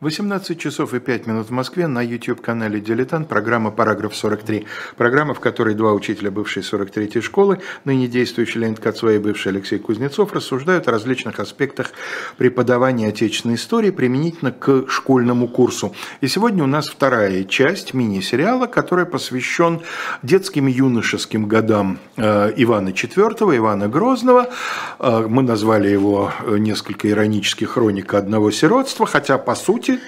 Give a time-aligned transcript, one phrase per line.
[0.00, 4.64] 18 часов и 5 минут в Москве на YouTube-канале «Дилетант» программа «Параграф 43».
[4.96, 9.80] Программа, в которой два учителя бывшей 43-й школы, ныне действующий Леонид Кацуа и бывший Алексей
[9.80, 11.90] Кузнецов, рассуждают о различных аспектах
[12.36, 15.92] преподавания отечественной истории применительно к школьному курсу.
[16.20, 19.80] И сегодня у нас вторая часть мини-сериала, который посвящен
[20.22, 24.48] детским и юношеским годам э, Ивана IV, Ивана Грозного.
[25.00, 30.00] Э, мы назвали его э, несколько иронически «Хроника одного сиротства», хотя, по сути, сути,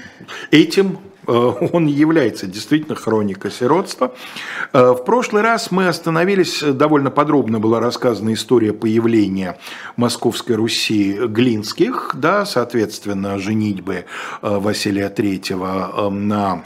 [0.51, 1.33] этим э,
[1.73, 4.15] он является действительно хроника сиротства.
[4.73, 9.59] Э, в прошлый раз мы остановились, довольно подробно была рассказана история появления
[9.97, 14.05] Московской Руси Глинских, да, соответственно, женитьбы
[14.43, 16.65] э, Василия III на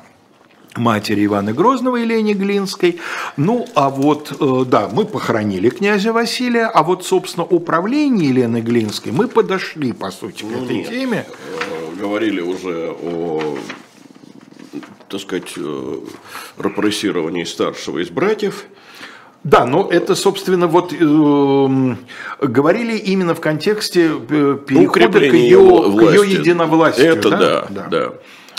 [0.76, 3.00] матери Ивана Грозного Елене Глинской.
[3.36, 4.32] Ну, а вот,
[4.68, 10.44] да, мы похоронили князя Василия, а вот, собственно, управление Елены Глинской мы подошли, по сути,
[10.44, 10.88] к этой Нет.
[10.88, 11.26] теме
[11.98, 13.58] говорили уже о
[15.08, 15.98] так сказать, э,
[16.58, 18.64] репрессировании старшего из братьев.
[19.44, 21.96] Да, но это, собственно, вот э,
[22.46, 27.12] говорили именно в контексте э, перехода к ее, к ее единовластию.
[27.12, 27.86] Это да, да.
[27.88, 28.12] да.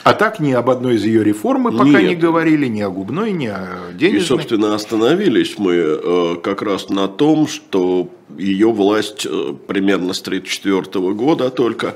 [0.06, 2.10] А так ни об одной из ее реформы пока Нет.
[2.10, 4.22] не говорили, ни о губной, ни о денежной.
[4.22, 10.22] И, собственно, остановились мы э, как раз на том, что ее власть э, примерно с
[10.22, 11.96] 1934 года только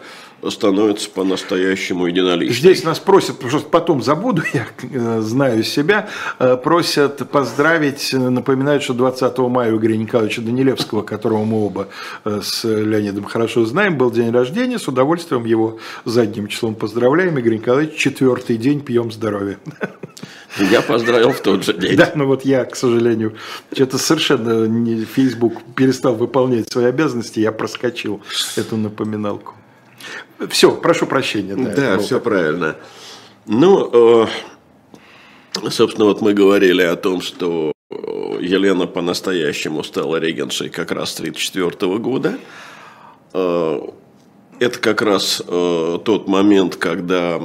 [0.49, 2.55] становится по-настоящему единоличной.
[2.55, 6.09] Здесь нас просят, просто потом забуду, я э, знаю себя,
[6.39, 11.87] э, просят поздравить, напоминают, что 20 мая у Игоря Николаевича Данилевского, которого мы оба
[12.23, 17.37] с Леонидом хорошо знаем, был день рождения, с удовольствием его задним числом поздравляем.
[17.37, 19.57] Игорь Николаевич, четвертый день пьем здоровье.
[20.57, 21.95] Я поздравил в тот же день.
[21.95, 23.35] Да, но вот я, к сожалению,
[23.71, 28.21] что-то совершенно не Facebook перестал выполнять свои обязанности, я проскочил
[28.57, 29.53] эту напоминалку.
[30.47, 31.55] Все, прошу прощения.
[31.55, 32.77] Да, да все правильно.
[33.45, 37.73] Ну, э, собственно, вот мы говорили о том, что
[38.39, 42.37] Елена по-настоящему стала регеншей как раз 1934 года.
[43.33, 43.81] Э,
[44.59, 47.41] это как раз э, тот момент, когда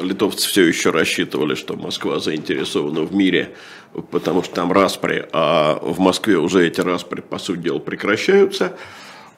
[0.00, 3.54] литовцы все еще рассчитывали, что Москва заинтересована в мире,
[4.10, 8.76] потому что там распри, а в Москве уже эти распри, по сути дела, прекращаются.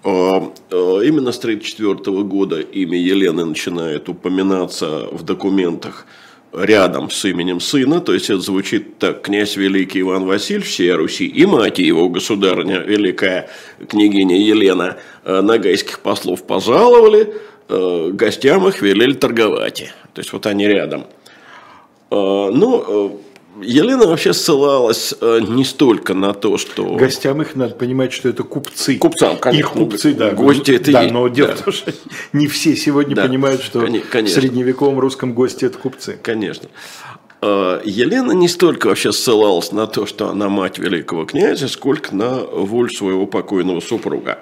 [0.05, 6.07] А, а, именно с 1934 года имя Елены начинает упоминаться в документах
[6.53, 11.27] рядом с именем сына, то есть это звучит так, князь Великий Иван Васильевич всея Руси
[11.27, 13.51] и мать его, государыня, великая
[13.89, 17.35] княгиня Елена, а, нагайских послов пожаловали,
[17.69, 19.93] гостям их велели торговать.
[20.15, 21.07] То есть вот они рядом.
[22.13, 23.21] Ну,
[23.63, 26.97] Елена вообще ссылалась э, не столько на то, что...
[26.97, 28.99] Гостям их надо понимать, что это купцы.
[28.99, 29.61] Купцам, конечно.
[29.61, 30.31] Их купцы, да.
[30.31, 31.57] Гости это Да, но дело да.
[31.57, 31.93] в том, что
[32.33, 33.25] не все сегодня да.
[33.27, 34.23] понимают, что конечно.
[34.23, 36.19] в средневековом русском гости это купцы.
[36.23, 36.69] Конечно.
[37.41, 42.41] Э, Елена не столько вообще ссылалась на то, что она мать великого князя, сколько на
[42.41, 44.39] волю своего покойного супруга.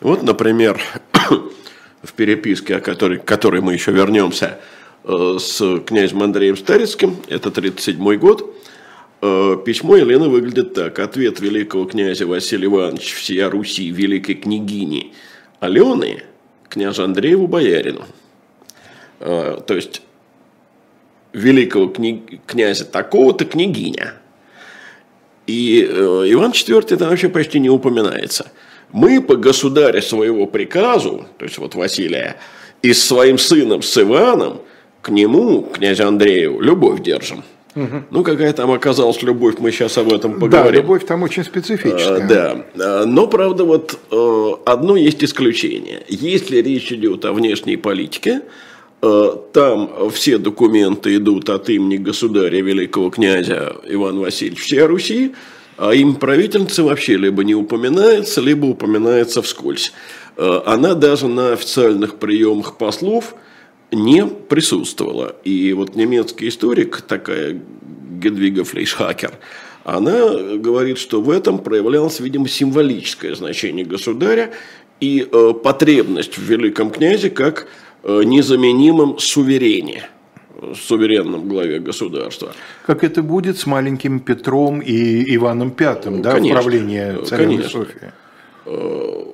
[0.00, 0.80] Вот, например,
[2.02, 4.60] в переписке, о которой, к которой мы еще вернемся,
[5.08, 8.54] с князем Андреем Старицким, это 1937 год.
[9.22, 10.98] Э, письмо Елены выглядит так.
[10.98, 15.14] Ответ великого князя Василия Ивановича всея Руси великой княгини
[15.60, 16.24] Алены
[16.68, 18.04] княжу Андрееву Боярину.
[19.20, 20.02] Э, то есть,
[21.32, 24.12] великого князя такого-то княгиня.
[25.46, 28.52] И Иван IV там вообще почти не упоминается.
[28.92, 32.36] Мы по государя своего приказу, то есть вот Василия,
[32.82, 34.60] и с своим сыном, с Иваном,
[35.02, 37.44] к нему, князю Андрею, любовь держим.
[37.74, 38.04] Угу.
[38.10, 40.72] Ну, какая там оказалась любовь, мы сейчас об этом поговорим.
[40.72, 42.24] Да, любовь там очень специфическая.
[42.24, 46.02] А, да, а, но, правда, вот э, одно есть исключение.
[46.08, 48.40] Если речь идет о внешней политике,
[49.00, 55.34] э, там все документы идут от имени государя великого князя Ивана Васильевича всей Руси,
[55.76, 59.92] а имя правительницы вообще либо не упоминается, либо упоминается вскользь.
[60.36, 63.34] Э, она даже на официальных приемах послов–
[63.90, 65.36] не присутствовала.
[65.44, 67.60] И вот немецкий историк, такая
[68.20, 69.32] Гедвига Флейшхакер,
[69.84, 74.52] она говорит, что в этом проявлялось, видимо, символическое значение государя
[75.00, 77.68] и э, потребность в великом князе как
[78.02, 80.08] э, незаменимом суверене
[80.74, 82.52] суверенном главе государства.
[82.84, 88.12] Как это будет с маленьким Петром и Иваном Пятым, да, конечно, в правлении царевны Софии?
[88.66, 89.24] Э,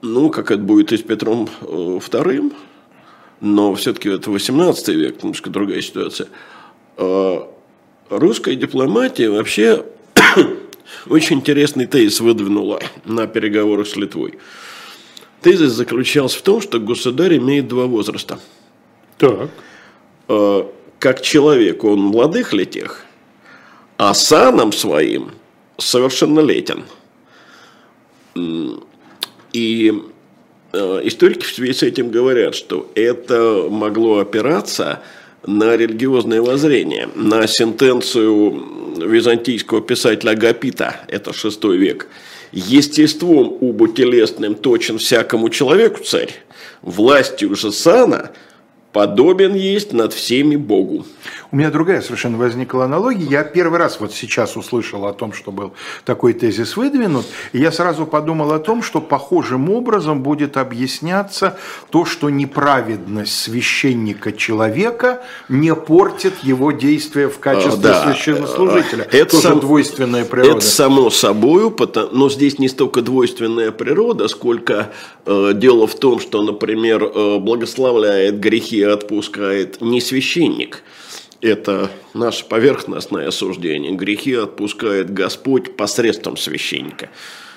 [0.00, 2.52] ну, как это будет и с Петром э, Вторым,
[3.40, 6.28] но все-таки это 18 век, немножко другая ситуация.
[6.96, 7.50] А
[8.10, 9.84] русская дипломатия вообще
[11.06, 14.38] очень интересный тезис выдвинула на переговорах с Литвой.
[15.42, 18.40] Тезис заключался в том, что государь имеет два возраста.
[19.18, 19.50] Так.
[20.28, 20.64] Э,
[20.98, 23.04] как человек он молодых летех,
[23.96, 25.32] а саном своим
[25.76, 26.84] совершеннолетен.
[29.52, 30.02] И
[30.72, 35.00] историки в связи с этим говорят, что это могло опираться
[35.46, 42.08] на религиозное воззрение, на сентенцию византийского писателя Агапита, это шестой век.
[42.52, 46.32] Естеством убо телесным точен всякому человеку царь,
[46.82, 48.30] властью же сана–
[48.92, 51.06] подобен есть над всеми Богу.
[51.50, 53.24] У меня другая совершенно возникла аналогия.
[53.24, 55.72] Я первый раз вот сейчас услышал о том, что был
[56.04, 57.24] такой тезис выдвинут,
[57.54, 61.58] и я сразу подумал о том, что похожим образом будет объясняться
[61.88, 68.04] то, что неправедность священника человека не портит его действия в качестве а, да.
[68.04, 69.08] священнослужителя.
[69.10, 70.58] Это Тоже сам, двойственная природа.
[70.58, 71.74] Это само собой,
[72.12, 74.92] но здесь не столько двойственная природа, сколько
[75.24, 80.82] э, дело в том, что, например, э, благословляет грехи, отпускает не священник–
[81.40, 83.92] это наше поверхностное осуждение.
[83.92, 87.10] Грехи отпускает Господь посредством священника.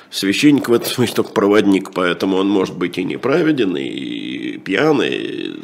[0.09, 5.55] Священник в этом смысле только проводник, поэтому он может быть и неправеден, и пьяный, и,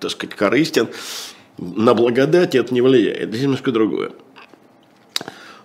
[0.00, 0.88] так сказать, корыстен.
[1.58, 4.10] На благодать это не влияет, это немножко другое.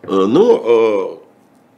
[0.03, 1.23] Но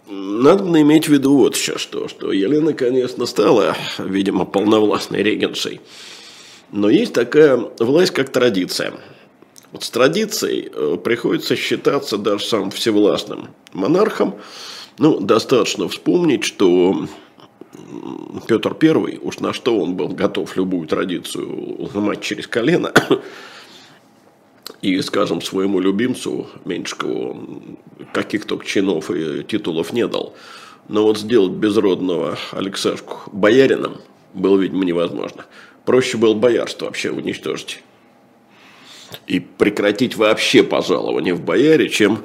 [0.09, 5.79] э, надо иметь в виду вот сейчас что, что Елена, конечно, стала, видимо, полновластной регеншей.
[6.71, 8.93] Но есть такая власть, как традиция–
[9.71, 14.35] вот с традицией э, приходится считаться даже самым всевластным монархом.
[14.97, 17.07] Ну, достаточно вспомнить, что
[18.47, 22.91] Петр I, уж на что он был готов любую традицию ломать через колено,
[24.81, 27.63] и, скажем, своему любимцу Меньшикову
[28.13, 30.33] каких только чинов и титулов не дал.
[30.87, 33.97] Но вот сделать безродного Алексашку боярином
[34.33, 35.45] было, видимо, невозможно.
[35.85, 37.83] Проще было боярство вообще уничтожить
[39.27, 42.23] и прекратить вообще пожалование в бояре, чем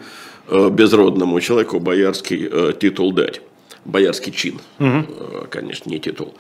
[0.49, 3.41] э, безродному человеку боярский э, титул дать.
[3.85, 5.47] Боярский чин, угу.
[5.51, 6.33] конечно, не титул.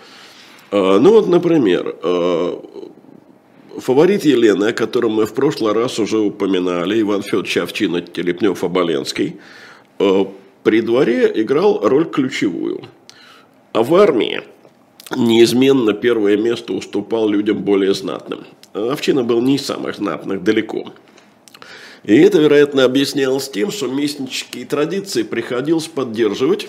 [0.73, 1.95] Ну вот, например,
[3.79, 9.37] фаворит Елены, о котором мы в прошлый раз уже упоминали, Иван Федорович Овчина Телепнев-Оболенский,
[9.99, 12.85] при дворе играл роль ключевую.
[13.75, 14.41] А в армии
[15.15, 18.45] неизменно первое место уступал людям более знатным.
[18.75, 20.93] Овчина был не из самых знатных далеко.
[22.03, 26.69] И это, вероятно, объяснялось тем, что местнические традиции приходилось поддерживать,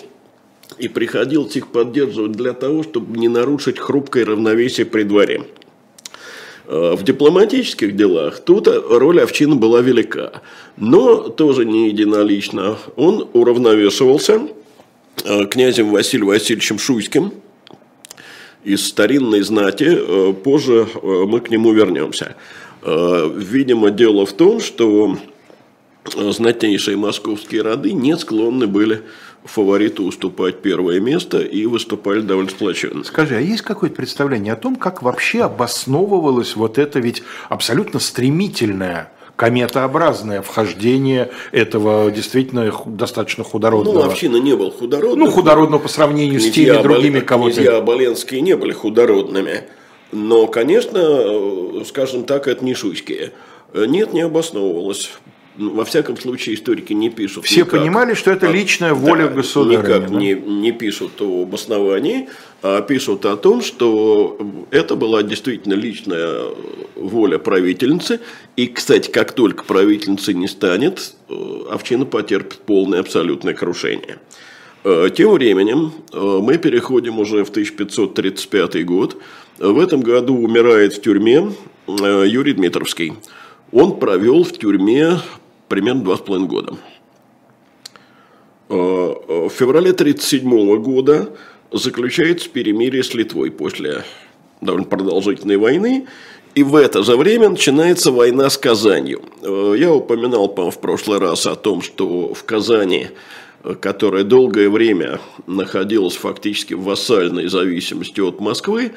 [0.78, 5.42] и приходилось их поддерживать для того, чтобы не нарушить хрупкое равновесие при дворе.
[6.64, 10.42] В дипломатических делах тут роль Овчина была велика,
[10.76, 12.78] но тоже не единолично.
[12.96, 14.48] Он уравновешивался
[15.24, 17.32] э, князем Василием Васильевичем Шуйским–
[18.66, 22.34] из старинной знати, э, позже э, мы к нему вернемся.
[22.82, 25.16] Э, видимо, дело в том, что
[26.04, 29.02] знатнейшие московские роды не склонны были
[29.44, 33.04] фавориту уступать первое место и выступали довольно сплоченно.
[33.04, 39.12] Скажи, а есть какое-то представление о том, как вообще обосновывалось вот это ведь абсолютно стремительное
[39.36, 44.04] кометообразное вхождение этого действительно достаточно худородного.
[44.04, 45.26] Ну, община не был худородным.
[45.26, 47.54] Ну, худородного по сравнению с теми другими кого-то.
[47.54, 49.64] Князья Оболенские не были худородными.
[50.12, 53.32] Но, конечно, скажем так, это не шуйские.
[53.74, 55.10] Нет, не обосновывалось.
[55.56, 57.46] Во всяком случае, историки не пишут.
[57.46, 59.78] Все никак, понимали, что это личная воля да, государя.
[59.78, 60.18] Никак да?
[60.18, 62.28] не, не пишут о обосновании,
[62.62, 64.38] а пишут о том, что
[64.70, 66.42] это была действительно личная
[66.94, 68.20] воля правительницы.
[68.56, 71.34] И, кстати, как только правительницы не станет, э,
[71.70, 74.18] овчина потерпит полное абсолютное крушение.
[74.84, 79.16] Э, тем временем э, мы переходим уже в 1535 год.
[79.58, 81.50] В этом году умирает в тюрьме
[81.86, 83.14] Юрий Дмитровский.
[83.72, 85.18] Он провел в тюрьме
[85.68, 86.76] примерно два с половиной года.
[88.68, 91.28] В феврале 1937 года
[91.72, 94.04] заключается перемирие с Литвой после
[94.60, 96.06] довольно продолжительной войны.
[96.54, 99.22] И в это же время начинается война с Казанью.
[99.42, 103.08] Э, я упоминал, по в прошлый раз о том, что в Казани,
[103.62, 108.92] э, которая долгое время находилась фактически в вассальной зависимости от Москвы,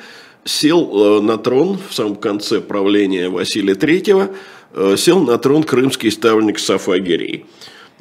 [0.46, 4.34] сел э, на трон в самом конце правления Василия III,
[4.98, 7.46] сел на трон крымский ставленник Сафагерей.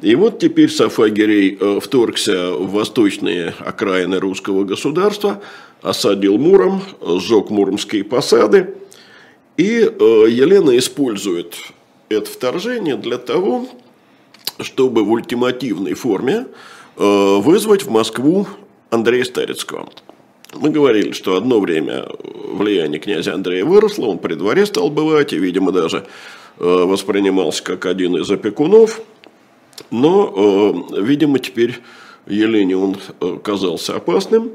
[0.01, 5.41] И вот теперь Сафагерей вторгся в восточные окраины русского государства,
[5.81, 8.75] осадил Муром, сжег муромские посады–
[9.59, 11.57] и э, Елена использует
[12.07, 13.67] это вторжение для того,
[14.61, 16.45] чтобы в ультимативной форме
[16.95, 18.47] э, вызвать в Москву
[18.89, 19.89] Андрея Старицкого.
[20.55, 22.07] Мы говорили, что одно время
[22.53, 26.05] влияние князя Андрея выросло, он при дворе стал бывать, и, видимо, даже э,
[26.59, 29.01] воспринимался как один из опекунов.
[29.91, 31.79] Но, э, видимо, теперь
[32.27, 34.51] Елене он э, казался опасным.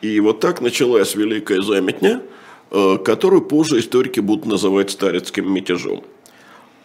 [0.00, 2.22] И вот так началась Великая Заметня,
[2.70, 6.04] которую позже историки будут называть старецким мятежом.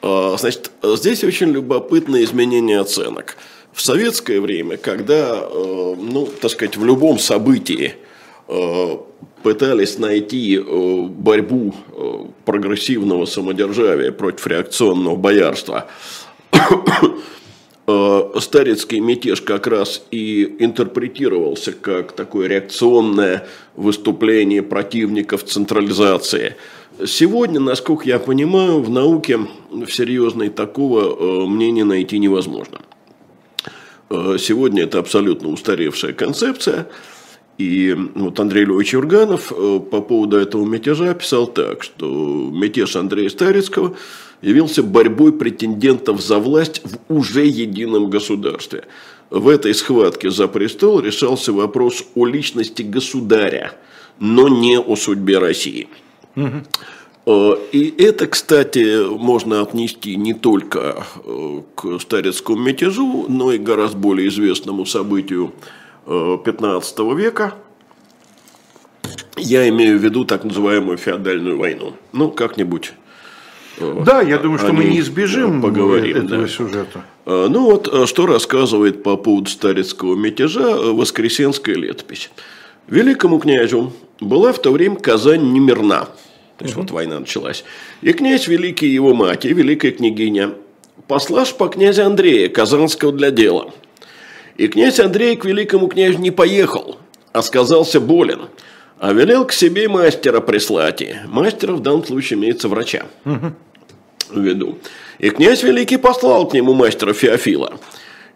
[0.01, 3.37] Значит, здесь очень любопытное изменение оценок.
[3.71, 7.95] В советское время, когда, ну, так сказать, в любом событии–
[8.47, 8.97] Э,
[9.43, 15.88] пытались найти э, борьбу э, прогрессивного самодержавия против реакционного боярства.
[18.39, 23.45] Старецкий мятеж как раз и интерпретировался как такое реакционное
[23.75, 26.55] выступление противников централизации.
[27.05, 32.79] Сегодня, насколько я понимаю, в науке в серьезной такого мнения найти невозможно.
[34.09, 36.88] Сегодня это абсолютно устаревшая концепция–
[37.57, 43.29] и вот Андрей Львович Юрганов э, по поводу этого мятежа писал так, что мятеж Андрея
[43.29, 43.95] Старицкого
[44.41, 48.86] явился борьбой претендентов за власть в уже едином государстве.
[49.29, 53.74] В этой схватке за престол решался вопрос о личности государя,
[54.19, 55.88] но не о судьбе России.
[56.36, 57.55] Угу.
[57.72, 64.27] И это, кстати, можно отнести не только э, к Старецкому мятежу, но и гораздо более
[64.27, 65.53] известному событию
[66.05, 67.55] 15 века.
[69.38, 71.93] Я имею в виду так называемую феодальную войну.
[72.12, 72.93] Ну, как-нибудь
[73.79, 76.48] э, да, я думаю, что мы не избежим поговорим, этого да.
[76.48, 77.03] сюжета.
[77.25, 82.29] Э, ну вот, э, что рассказывает по поводу старецкого мятежа Воскресенская летопись.
[82.88, 86.10] Великому князю была в то время Казань немирна.
[86.57, 86.83] То есть, угу.
[86.83, 87.65] вот война началась.
[88.01, 90.53] И князь Великий его мать, и великая княгиня,
[91.07, 93.72] послашь по князя Андрея, Казанского для дела–
[94.57, 96.98] и князь Андрей к великому князю не поехал,
[97.31, 98.50] а сказался болен,
[99.00, 101.01] а велел к себе мастера прислать.
[101.01, 104.77] И мастера в данном случае имеется врача в виду.
[105.19, 107.79] И князь Великий послал к нему мастера Феофила.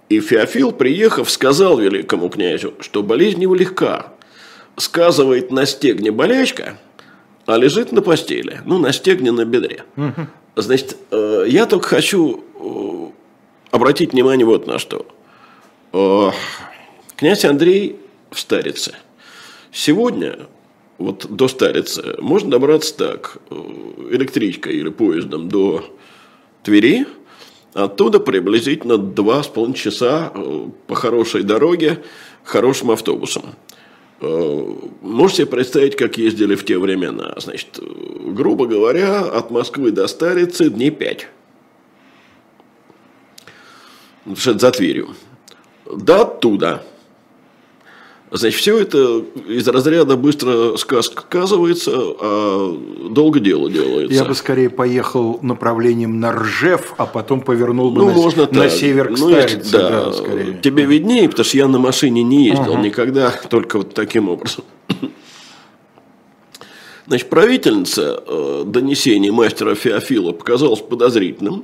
[0.10, 4.14] И Феофил, приехав, сказал великому князю, что болезнь его легка.
[4.78, 6.78] Сказывает на стегне болячка,
[7.46, 8.62] а лежит на постели.
[8.66, 9.84] Ну, на стегне на бедре.
[10.56, 15.06] Значит, э, я только хочу э, обратить внимание вот на что–
[15.91, 17.98] Князь Андрей
[18.29, 18.96] в Старице.
[19.72, 20.48] Сегодня,
[20.98, 23.56] вот до Старицы, можно добраться так, э,
[24.12, 25.86] электричкой или поездом до
[26.63, 27.08] Твери,
[27.74, 32.03] оттуда приблизительно два с половиной часа э, по хорошей дороге,
[32.44, 33.56] хорошим автобусом.
[34.20, 37.36] Э, можете представить, как ездили в те времена?
[37.38, 41.27] Значит, грубо говоря, от Москвы до Старицы дней пять.
[44.20, 45.15] Потому что это за Тверью
[45.96, 46.84] да оттуда.
[48.29, 52.77] Значит, все это из разряда быстро сказка оказывается, а
[53.10, 54.13] долго дело делается.
[54.13, 58.63] Я бы скорее поехал направлением на Ржев, а потом повернул бы ну, на, можно на
[58.63, 58.72] так.
[58.72, 59.72] север к ну, Старице.
[59.72, 60.60] Да, да, скорее.
[60.62, 62.82] Тебе виднее, потому что я на машине не ездил ага.
[62.82, 64.65] никогда, только вот таким образом.
[67.08, 71.63] Значит, правительница э, донесения мастера Феофила показалась подозрительным,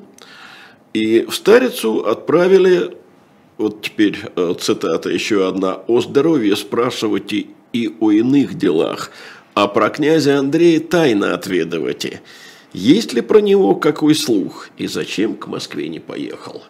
[0.94, 2.96] и в Старицу отправили
[3.58, 5.76] вот теперь э, цитата еще одна.
[5.88, 9.12] «О здоровье спрашивайте и о иных делах,
[9.54, 12.22] а про князя Андрея тайно отведывайте.
[12.74, 16.64] Есть ли про него какой слух и зачем к Москве не поехал?»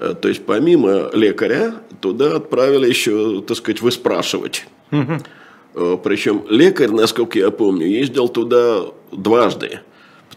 [0.00, 4.66] э, То есть, помимо лекаря, туда отправили еще, так сказать, выспрашивать.
[4.90, 5.98] Угу.
[5.98, 9.80] Причем лекарь, насколько я помню, ездил туда дважды.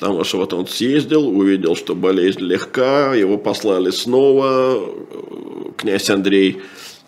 [0.02, 4.84] Потому что вот он съездил, увидел, что болезнь легка, его послали снова,
[5.78, 6.64] князь Андрей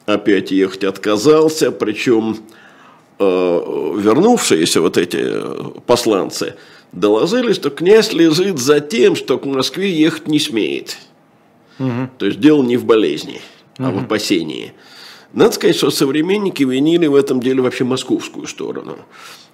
[0.05, 2.37] опять ехать отказался, причем
[3.17, 5.27] э, вернувшиеся вот эти
[5.87, 6.53] посланцы
[6.91, 10.97] доложили, что князь лежит за тем, что к Москве ехать не смеет.
[11.79, 12.09] Угу.
[12.19, 13.41] То есть дело не в болезни,
[13.79, 13.87] угу.
[13.87, 14.71] а в опасении.
[15.33, 18.97] Надо сказать, что современники винили в этом деле вообще московскую сторону.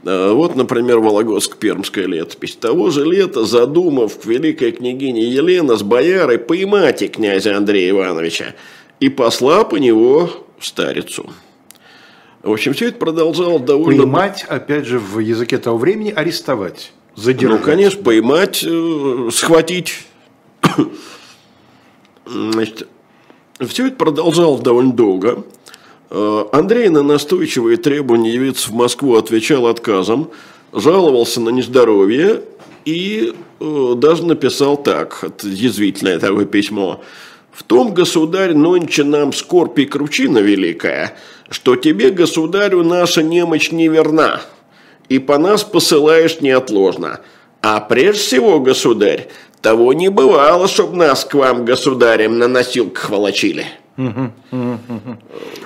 [0.04, 2.56] А, вот, например, Вологодск-Пермская летопись.
[2.56, 8.56] Того же лета, задумав великая княгиня Елена с боярой поймать и князя Андрея Ивановича
[9.00, 11.30] и посла по него в Старицу.
[12.44, 14.04] В общем, все это продолжалось довольно...
[14.04, 17.60] Поймать, опять же, в языке того времени, арестовать, задержать.
[17.60, 20.06] Ну, конечно, поймать, э, схватить.
[22.26, 22.88] Значит,
[23.68, 25.44] все это продолжалось довольно долго.
[26.10, 30.32] Э, Андрей на настойчивые требования явиться в Москву отвечал отказом,
[30.74, 32.42] жаловался на нездоровье
[32.86, 37.02] и э, даже написал так, язвительное такое письмо.
[37.52, 41.16] В том, государь, нонче нам скорбь и кручина великая,
[41.50, 44.42] что тебе, государю, наша немощь не верна,
[45.10, 47.20] и по нас посылаешь неотложно.
[47.62, 49.28] А прежде всего, государь,
[49.62, 53.66] того не бывало, чтоб нас к вам, государем, на носилках волочили.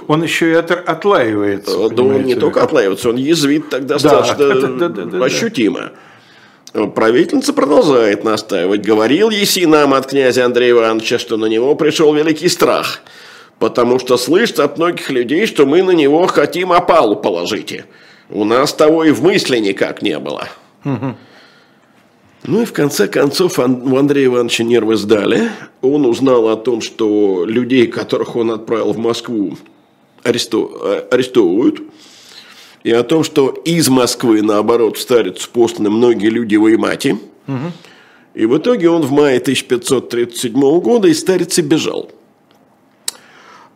[0.08, 1.90] Он еще и отлаивается.
[1.90, 5.92] Да он не только отлаивается, он язвит тогда достаточно ощутимо.
[6.96, 8.82] Правительница продолжает настаивать.
[8.82, 13.02] Говорил еси нам от князя Андрея Ивановича, что на него пришел великий страх.
[13.60, 17.84] Потому что слышит от многих людей, что мы на него хотим опалу положить.
[18.30, 20.48] У нас того и в мысли никак не было.
[22.46, 25.50] Ну и в конце концов у Андрея Ивановича нервы сдали.
[25.82, 29.58] Он узнал о том, что людей, которых он отправил в Москву,
[30.24, 30.78] аресту...
[31.10, 31.82] арестовывают.
[32.84, 37.18] И о том, что из Москвы, наоборот, в старицу посланы многие люди Ваймати.
[37.48, 37.72] Угу.
[38.34, 42.12] И в итоге он в мае 1537 года из старицы бежал.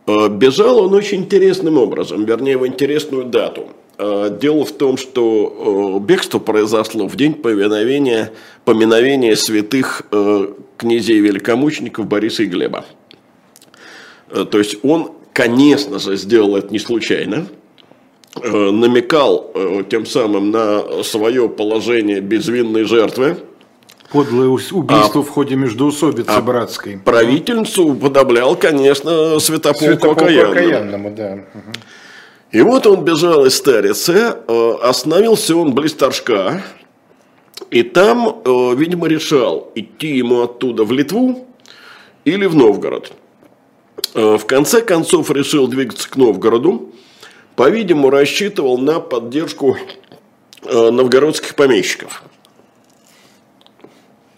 [0.06, 3.68] Э, бежал он очень интересным образом, вернее, в интересную дату.
[3.98, 8.32] Э, дело в том, что э, бегство произошло в день поминовения,
[8.64, 10.02] поминовения святых
[10.76, 12.84] князей великомучеников Бориса и Глеба.
[14.28, 17.46] То есть он, конечно же, сделал это не случайно.
[18.42, 23.38] Э, намекал э, тем самым на свое положение безвинной жертвы.
[24.12, 26.98] Подлое убийство а, в ходе междоусобицы а братской.
[26.98, 30.52] Правительницу подоблял, конечно, Святополку, Святополку Окаянному.
[30.52, 31.38] Окаянному да.
[32.50, 36.64] И вот он бежал из Старицы, э, остановился он близ Торжка,
[37.70, 38.40] и там,
[38.76, 41.46] видимо, решал, идти ему оттуда в Литву
[42.24, 43.12] или в Новгород.
[44.14, 46.94] В конце концов решил двигаться к Новгороду,
[47.56, 49.76] по-видимому, рассчитывал на поддержку
[50.62, 52.22] э, новгородских помещиков.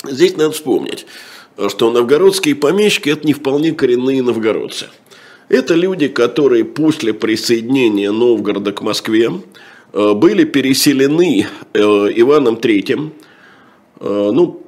[0.02, 1.04] Здесь надо вспомнить,
[1.68, 4.88] что новгородские помещики– это не вполне коренные новгородцы.
[5.50, 9.30] Это люди, которые после присоединения Новгорода к Москве
[9.92, 13.11] э, были переселены э, Иваном III,
[14.02, 14.62] ну,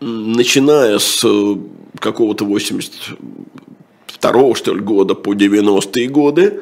[0.00, 1.26] начиная с
[1.98, 6.60] какого-то 82 что ли, года по 90-е годы, Э,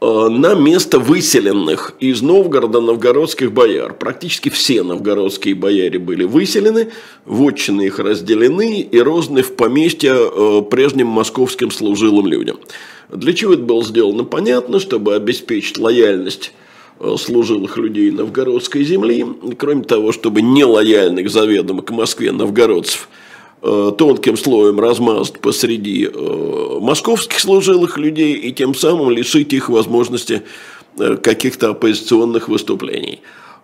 [0.00, 3.94] на место выселенных из Новгорода новгородских бояр.
[3.94, 6.90] Практически все новгородские бояре были выселены,
[7.24, 12.58] вотчины их разделены и розданы в поместья э, прежним московским служилым людям.
[13.08, 14.24] Для чего это было сделано?
[14.24, 16.52] Понятно, чтобы обеспечить лояльность
[17.00, 19.24] э, служилых людей новгородской земли,
[19.56, 23.24] кроме того, чтобы нелояльных заведомо к Москве новгородцев– Э,
[23.62, 30.42] тонким слоем размазать посреди э, московских служилых людей и тем самым лишить их возможности
[30.98, 33.22] э, каких-то оппозиционных выступлений.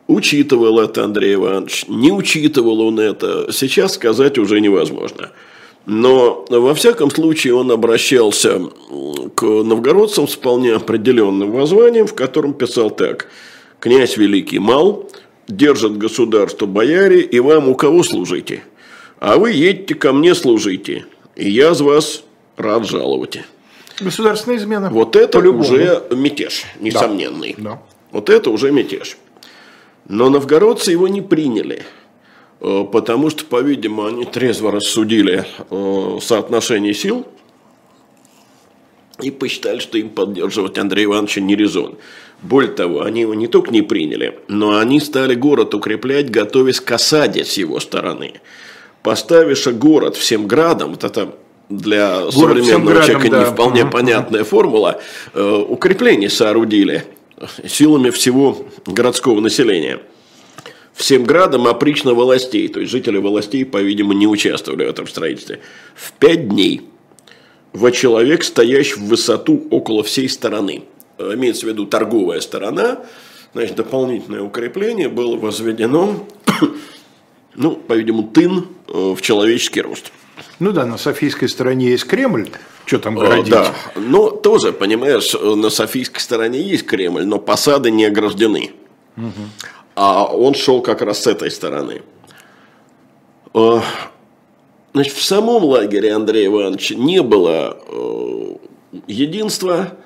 [0.08, 5.30] Учитывал это Андрей Иванович, не учитывал он это, сейчас сказать уже невозможно.
[5.86, 8.60] Но во всяком случае он обращался
[9.34, 13.28] к новгородцам с вполне определенным воззванием, в котором писал так.
[13.80, 15.08] «Князь Великий мал,
[15.48, 18.62] держит государство бояре, и вам у кого служите?»
[19.22, 21.06] А вы едете ко мне служите,
[21.36, 22.24] и я с вас
[22.56, 23.38] рад жаловать.
[24.00, 24.90] Государственная измена.
[24.90, 27.54] Вот это уже мятеж, несомненный.
[27.56, 27.70] Да.
[27.70, 27.82] Да.
[28.10, 29.16] Вот это уже мятеж.
[30.08, 31.84] Но новгородцы его не приняли,
[32.60, 37.24] э, потому что, по-видимому, они трезво рассудили э, соотношение сил
[39.20, 41.96] и посчитали, что им поддерживать Андрея Ивановича не резон.
[42.42, 46.90] Более того, они его не только не приняли, но они стали город укреплять, готовясь к
[46.90, 48.40] осаде с его стороны
[49.02, 51.34] поставишь город всем градом, вот это
[51.68, 53.38] для город современного градом, человека да.
[53.40, 55.00] не вполне понятная формула,
[55.34, 57.04] э, укрепление соорудили
[57.66, 60.00] силами всего городского населения.
[60.94, 65.60] Всем градом опрично властей, то есть жители властей, по-видимому, не участвовали в этом строительстве.
[65.94, 66.82] В пять дней
[67.72, 70.84] во человек, стоящий в высоту около всей стороны.
[71.18, 73.00] Э, имеется в виду торговая сторона,
[73.54, 76.26] значит, дополнительное укрепление было возведено
[77.62, 80.12] ну, по-видимому, тын э, в человеческий рост.
[80.58, 82.50] Ну да, на Софийской стороне есть Кремль,
[82.84, 83.50] что там э, городить?
[83.50, 88.72] Да, но тоже, понимаешь, на Софийской стороне есть Кремль, но посады не ограждены.
[89.16, 89.30] Угу.
[89.94, 92.02] А он шел как раз с этой стороны.
[93.54, 93.80] Э,
[94.92, 97.78] значит, в самом лагере Андрея Ивановича не было
[99.06, 99.96] единства.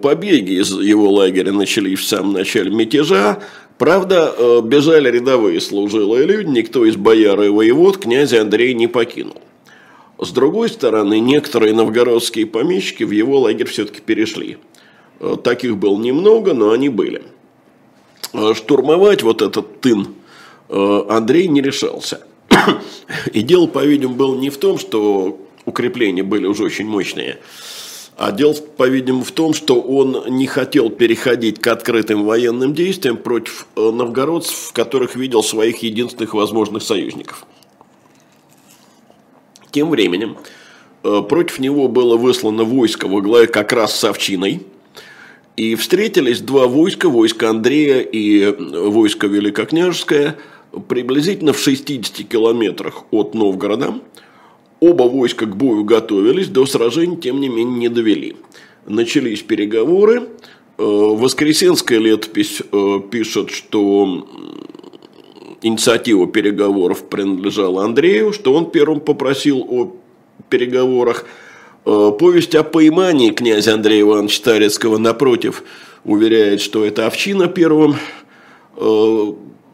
[0.00, 3.40] Побеги из его лагеря начались в самом начале мятежа.
[3.78, 9.40] Правда, э, бежали рядовые служилые люди, никто из бояр и воевод князя Андрея не покинул.
[10.18, 14.58] С другой стороны, некоторые новгородские помещики в его лагерь все-таки перешли.
[15.20, 17.22] Э, таких было немного, но они были.
[18.32, 20.14] Э, штурмовать вот этот тын
[20.68, 22.26] Андрей не решался.
[23.32, 27.38] И дело, по-видимому, было не в том, что укрепления были уже очень мощные.
[28.16, 33.66] А дело, по-видимому, в том, что он не хотел переходить к открытым военным действиям против
[33.74, 37.46] э, новгородцев, в которых видел своих единственных возможных союзников.
[39.70, 40.36] Тем временем
[41.02, 44.62] э, против него было выслано войско во главе как раз с Овчиной.
[45.56, 50.36] И встретились два войска, войско Андрея и э, войско Великокняжеское,
[50.86, 53.94] приблизительно в 60 километрах от Новгорода–
[54.82, 58.34] Оба войска к бою готовились, до сражений, тем не менее, не довели.
[58.84, 60.22] Начались переговоры.
[60.22, 60.24] Э,
[60.76, 64.26] Воскресенская летопись э, пишет, что
[65.62, 69.96] инициатива переговоров принадлежала Андрею, что он первым попросил о
[70.48, 71.26] переговорах.
[71.86, 75.62] Э, повесть о поимании князя Андрея Ивановича Старецкого, напротив,
[76.04, 77.94] уверяет, что это Овчина первым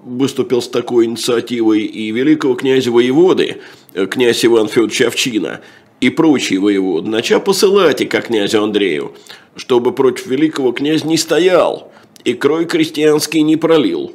[0.04, 3.58] выступил с такой инициативой и великого князя воеводы,
[3.94, 5.60] э, князь Иван Федорович Овчина,
[6.00, 9.12] и прочие воеводы, нача посылать и к князю Андрею,
[9.56, 11.90] чтобы против великого князя не стоял
[12.24, 14.12] и крой крестьянский не пролил.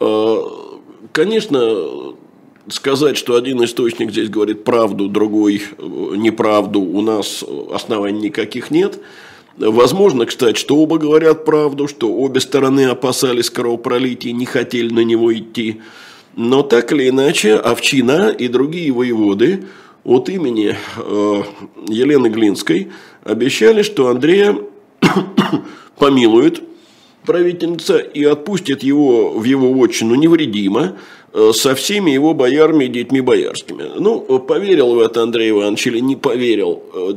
[0.00, 0.36] Э,
[1.12, 2.14] конечно,
[2.68, 5.82] сказать, что один источник здесь говорит правду, другой э,
[6.16, 8.98] неправду, у нас оснований никаких нет–
[9.56, 15.32] Возможно, кстати, что оба говорят правду, что обе стороны опасались кровопролития не хотели на него
[15.32, 15.80] идти.
[16.34, 19.64] Но так или иначе, Овчина и другие воеводы
[20.04, 21.42] от имени э,
[21.88, 22.88] Елены Глинской
[23.24, 24.56] обещали, что Андрея
[25.98, 26.62] помилует
[27.26, 30.96] правительница и отпустит его в его отчину невредимо,
[31.34, 33.84] э, со всеми его боярами и детьми боярскими.
[33.98, 37.14] Ну, поверил в это Андрей Иванович или не поверил, э,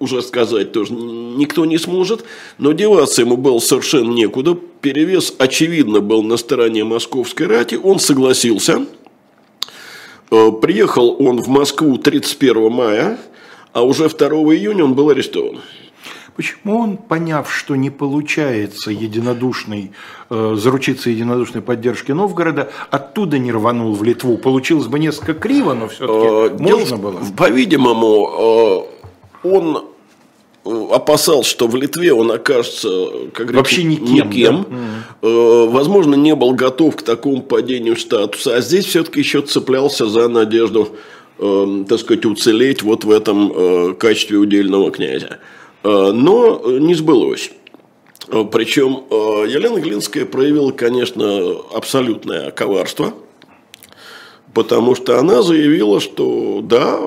[0.00, 2.24] уже сказать тоже никто не сможет,
[2.58, 4.56] но деваться ему было совершенно некуда.
[4.80, 7.78] Перевес, очевидно, был на стороне московской рати.
[7.80, 8.86] Он согласился.
[10.30, 13.18] Э, приехал он в Москву 31 мая,
[13.72, 15.60] а уже 2 июня он был арестован.
[16.36, 19.92] Почему он, поняв, что не получается единодушной,
[20.30, 24.38] э, заручиться единодушной поддержки Новгорода, оттуда не рванул в Литву?
[24.38, 27.20] Получилось бы несколько криво, но все-таки э, можно было.
[27.36, 28.99] По-видимому, э,
[29.42, 29.84] он
[30.64, 34.30] э, опасался, что в Литве он окажется как вообще никем.
[34.30, 34.66] никем.
[35.22, 35.28] Да?
[35.28, 40.28] Э, возможно, не был готов к такому падению статуса, а здесь все-таки еще цеплялся за
[40.28, 40.96] надежду,
[41.38, 45.38] э, так сказать, уцелеть вот в этом качестве удельного князя.
[45.82, 47.52] Но не сбылось.
[48.52, 53.14] Причем Елена Глинская проявила, конечно, абсолютное коварство,
[54.52, 57.00] потому что она заявила, что да,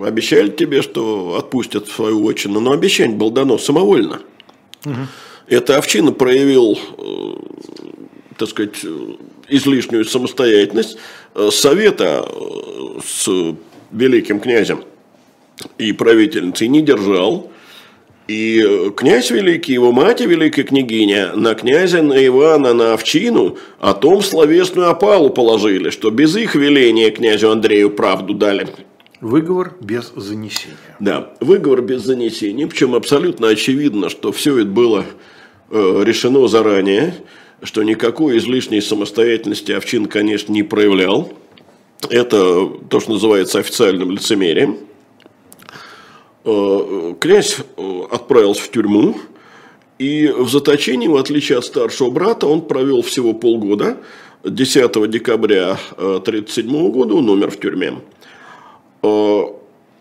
[0.00, 4.20] обещали тебе, что отпустят в свою отчину, но обещание было дано самовольно.
[4.84, 4.96] Угу.
[5.48, 7.34] Эта овчина проявил, э,
[8.38, 8.84] так сказать,
[9.48, 10.96] излишнюю самостоятельность.
[11.34, 13.28] Э, совета э, с
[13.90, 14.84] великим князем
[15.78, 17.50] и правительницей не держал.
[18.28, 24.22] И князь великий, его мать великая княгиня, на князя, на Ивана, на овчину о том
[24.22, 28.68] словесную опалу положили, что без их веления князю Андрею правду дали.
[29.22, 30.76] Выговор без занесения.
[30.98, 32.66] Да, выговор без занесения.
[32.66, 35.04] Причем абсолютно очевидно, что все это было
[35.70, 37.14] э, решено заранее,
[37.62, 41.32] что никакой излишней самостоятельности Овчин, конечно, не проявлял.
[42.10, 44.78] Это то, что называется официальным лицемерием.
[46.44, 49.18] Э, князь э, отправился в тюрьму,
[50.00, 53.98] и в заточении, в отличие от старшего брата, он провел всего полгода.
[54.42, 57.98] 10 декабря 1937 года он умер в тюрьме.
[59.02, 59.42] Э,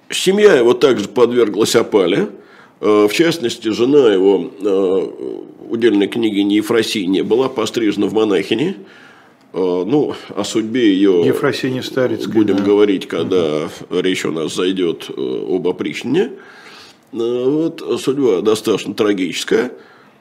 [0.10, 2.30] семья его также подверглась опале.
[2.80, 5.08] Э, в частности, жена его, э,
[5.70, 8.78] удельной княгиня Ефросинья, была пострижена в монахини.
[9.54, 12.64] Ну, о судьбе ее Ефросинья Старицкая, будем да.
[12.64, 14.00] говорить, когда угу.
[14.00, 16.32] речь у нас зайдет об опричнине.
[17.12, 19.74] Вот, судьба достаточно трагическая.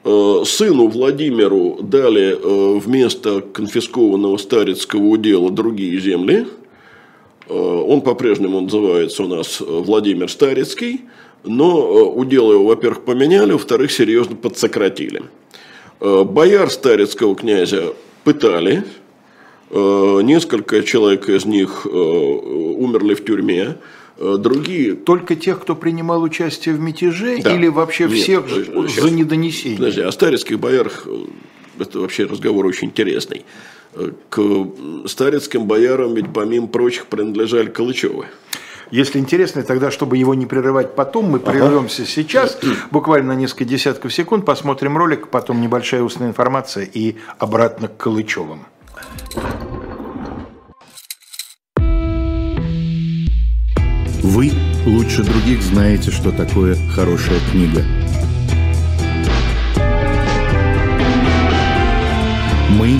[0.03, 2.37] Сыну Владимиру дали
[2.77, 6.45] вместо конфискованного старецкого удела другие земли–
[7.51, 11.01] он по-прежнему называется у нас э, Владимир Старицкий,
[11.43, 15.23] но э, удел его, во-первых, поменяли, во-вторых, серьезно подсократили.
[15.99, 18.83] Бояр Старицкого князя пытали,
[19.69, 23.75] несколько человек из них умерли в тюрьме,
[24.17, 24.95] другие...
[24.95, 27.55] Только тех, кто принимал участие в мятеже, да.
[27.55, 29.77] или вообще Нет, всех сейчас, за недонесение?
[29.77, 31.05] Подожди, о старицких боярах
[31.79, 33.45] это вообще разговор очень интересный
[34.29, 34.67] к
[35.07, 38.27] старецким боярам ведь помимо прочих принадлежали Калычевы.
[38.91, 42.11] Если интересно, тогда, чтобы его не прерывать потом, мы прервемся ага.
[42.11, 42.59] сейчас,
[42.91, 48.65] буквально на несколько десятков секунд, посмотрим ролик, потом небольшая устная информация и обратно к Калычевым.
[54.21, 54.51] Вы
[54.85, 57.81] лучше других знаете, что такое хорошая книга.
[62.77, 62.99] Мы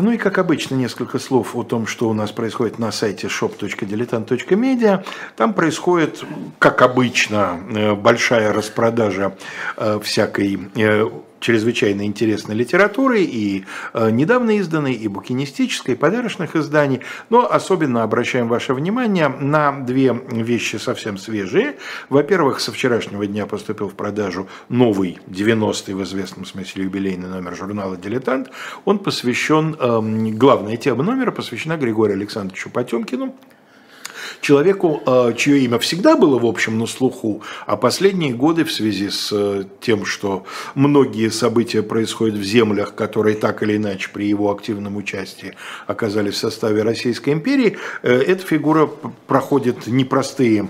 [0.00, 5.04] Ну и, как обычно, несколько слов о том, что у нас происходит на сайте shop.diletant.media.
[5.36, 6.24] Там происходит,
[6.58, 9.36] как обычно, э, большая распродажа
[9.76, 11.06] э, всякой э,
[11.40, 17.00] чрезвычайно интересной литературы, и э, недавно изданной, и букинистической, и подарочных изданий.
[17.30, 21.76] Но особенно обращаем ваше внимание на две вещи совсем свежие.
[22.08, 27.96] Во-первых, со вчерашнего дня поступил в продажу новый 90-й в известном смысле юбилейный номер журнала
[27.96, 28.50] «Дилетант».
[28.84, 30.00] Он посвящен, э,
[30.36, 33.34] главная тема номера посвящена Григорию Александровичу Потемкину,
[34.40, 39.10] человеку, э, чье имя всегда было, в общем, на слуху, а последние годы в связи
[39.10, 44.50] с э, тем, что многие события происходят в землях, которые так или иначе при его
[44.50, 45.54] активном участии
[45.86, 48.88] оказались в составе Российской империи, э, эта фигура
[49.26, 50.68] проходит непростые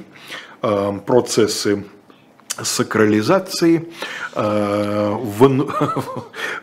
[1.06, 1.84] процессы
[2.62, 3.88] сакрализации,
[4.34, 5.16] э,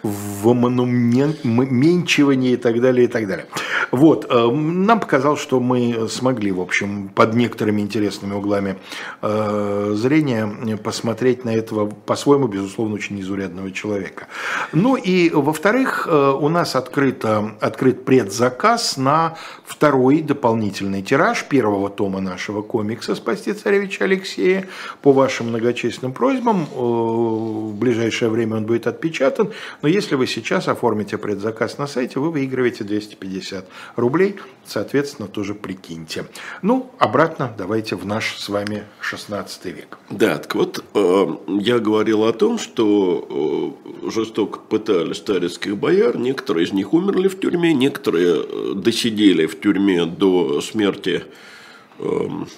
[0.04, 3.48] вымануменчивания и так далее, и так далее.
[3.92, 8.78] Вот, э, нам показалось, что мы смогли, в общем, под некоторыми интересными углами
[9.22, 14.28] э, зрения посмотреть на этого, по-своему, безусловно, очень изурядного человека.
[14.74, 22.62] Ну и, во-вторых, у нас открыто, открыт предзаказ на второй дополнительный тираж первого тома нашего
[22.62, 24.68] комикса «Спасти царевича Алексея»
[25.02, 26.64] по вашим многочисленным многочисленным просьбам.
[26.64, 29.52] Э, в ближайшее время он будет отпечатан.
[29.82, 34.36] Но если вы сейчас оформите предзаказ на сайте, вы выигрываете 250 рублей.
[34.66, 36.26] Соответственно, тоже прикиньте.
[36.62, 39.98] Ну, обратно давайте в наш с вами 16 век.
[40.10, 43.74] Да, так вот, э, я говорил о том, что
[44.04, 46.18] э, жестоко пытали старецких бояр.
[46.18, 51.24] Некоторые из них умерли в тюрьме, некоторые досидели в тюрьме до смерти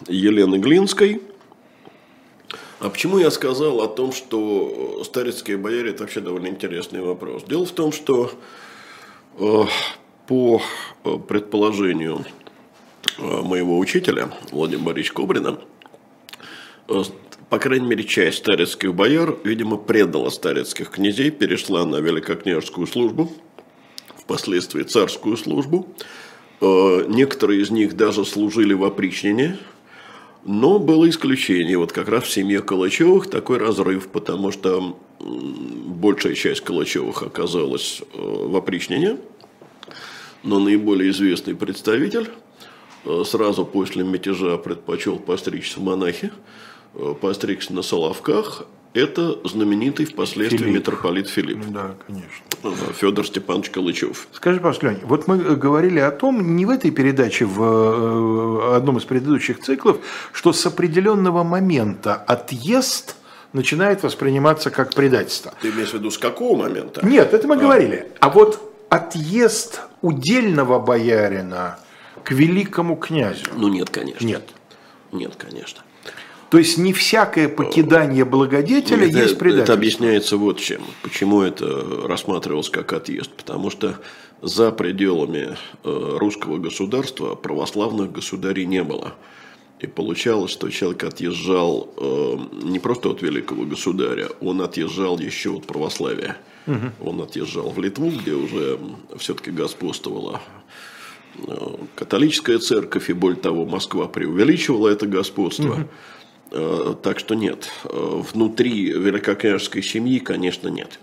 [0.07, 1.21] Елены Глинской–
[2.79, 7.43] а почему я сказал о том, что старецкие бояре– это вообще довольно интересный вопрос?
[7.43, 8.31] Дело в том, что
[9.37, 9.63] э,
[10.27, 10.61] по
[11.03, 12.25] э, предположению
[13.17, 15.59] э, моего учителя Владимира Борисовича Кобрина,
[17.49, 23.29] по крайней мере, часть старецких бояр, видимо, предала старецких князей, перешла на великокняжескую службу,
[24.15, 25.87] впоследствии царскую службу.
[26.61, 29.57] Некоторые из них даже служили в опричнине–
[30.45, 31.77] но было исключение.
[31.77, 38.17] Вот как раз в семье Калачевых такой разрыв, потому что большая часть Калачевых оказалась э,
[38.17, 39.17] в опричнине,
[40.43, 42.29] но наиболее известный представитель
[43.05, 46.31] э, сразу после мятежа предпочел постричься в монахи,
[46.93, 50.75] э, постригся на Соловках, это знаменитый впоследствии Филипп.
[50.75, 51.65] митрополит Филипп.
[51.67, 52.93] Да, конечно.
[52.93, 54.27] Федор Степанович Калычев.
[54.31, 59.03] Скажи, Лень, вот мы говорили о том, не в этой передаче, в э, одном из
[59.03, 59.97] предыдущих циклов,
[60.31, 63.15] что с определенного момента отъезд
[63.53, 65.53] начинает восприниматься как предательство.
[65.61, 67.05] Ты имеешь в виду с какого момента?
[67.05, 67.57] Нет, это мы а.
[67.57, 68.11] говорили.
[68.19, 71.79] А вот отъезд удельного боярина
[72.23, 73.45] к великому князю.
[73.55, 74.25] Ну нет, конечно.
[74.25, 74.43] Нет.
[75.11, 75.81] Нет, конечно.
[76.49, 79.63] То есть не всякое покидание благодетеля это, есть предательство.
[79.63, 80.81] Это объясняется вот чем.
[81.03, 83.31] Почему это рассматривалось как отъезд.
[83.31, 83.99] Потому что
[84.41, 89.13] за пределами э, русского государства православных государей не было.
[89.79, 95.67] И получалось, что человек отъезжал э, не просто от великого государя, он отъезжал еще от
[95.67, 96.37] православия.
[96.67, 97.09] Угу.
[97.09, 98.79] Он отъезжал в Литву, где уже
[99.17, 100.41] все-таки господствовала
[101.37, 101.51] э,
[101.95, 105.73] католическая церковь, и более того, Москва преувеличивала это господство.
[105.73, 105.87] Угу.
[106.51, 107.69] Э, так что нет.
[107.83, 110.99] Э, внутри великокняжеской семьи, конечно, нет.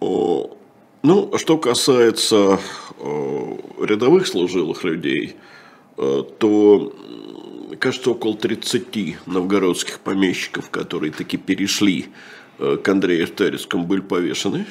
[0.00, 2.58] Ну, что касается
[2.98, 5.36] э, рядовых служилых людей,
[5.96, 6.92] то,
[7.78, 12.06] кажется, около 30 новгородских помещиков, которые таки перешли
[12.58, 14.66] к Андрею Старицкому, были повешены.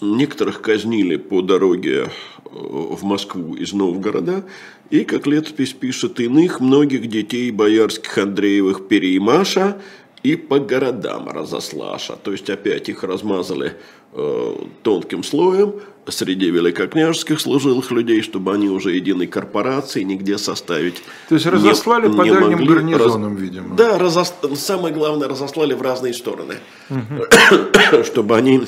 [0.00, 2.10] Некоторых казнили по дороге
[2.52, 4.44] в Москву из Новгорода,
[4.90, 9.78] и, как летопись пишет, иных многих детей боярских Андреевых переймаша
[10.22, 12.16] и по городам разослаша.
[12.22, 13.74] То есть опять их размазали
[14.12, 15.74] э, тонким слоем
[16.06, 22.16] среди великокняжеских служилых людей, чтобы они уже единой корпорации нигде составить То есть разослали не,
[22.16, 22.66] по не дальним могли.
[22.68, 23.76] гарнизонам, Раз- видимо.
[23.76, 26.56] Да, разос- самое главное, разослали в разные стороны,
[28.04, 28.62] чтобы они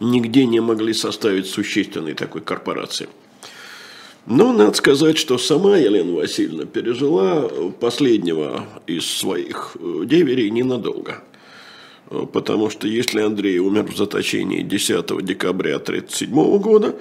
[0.00, 3.08] нигде не могли составить существенной такой корпорации.
[4.26, 7.48] Но надо сказать, что сама Елена Васильевна пережила
[7.80, 11.22] последнего из своих э, деверей ненадолго.
[12.10, 16.96] Э, Потому что если Андрей умер в заточении 10 декабря 1937 года,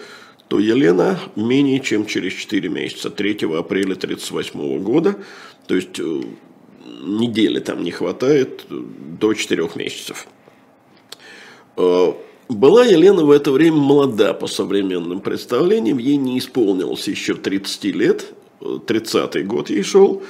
[0.47, 5.17] то Елена менее чем через 4 месяца, 3 апреля 1938 года,
[5.67, 6.21] то есть э,
[7.03, 10.27] недели там не хватает до 4 месяцев.
[12.49, 17.91] Э, Была Елена в это время молода по современным представлениям, ей не исполнилось еще 30
[17.91, 20.21] лет, э, 30-й год ей шел.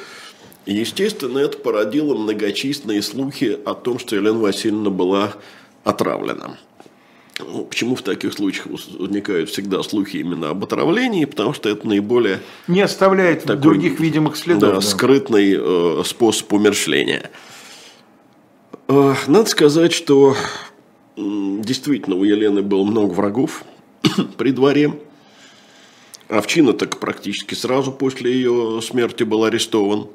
[0.66, 5.34] Естественно, это породило многочисленные слухи о том, что Елена Васильевна была
[5.86, 6.58] отравлена.
[7.40, 8.68] Ну, Почему в таких случаях
[9.00, 11.24] возникают всегда слухи именно об отравлении?
[11.26, 14.62] Потому что это наиболее Не оставляет Такой, других видимых следов.
[14.62, 14.82] да, да.
[14.82, 17.30] скрытный э, способ умершления.
[18.88, 20.36] Э, надо сказать, что
[21.18, 23.64] действительно у Елены было много врагов
[24.38, 24.94] при дворе.
[26.30, 30.08] Овчина так практически сразу после ее смерти был арестован.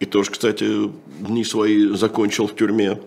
[0.00, 3.00] И тоже, кстати, дни свои закончил в тюрьме.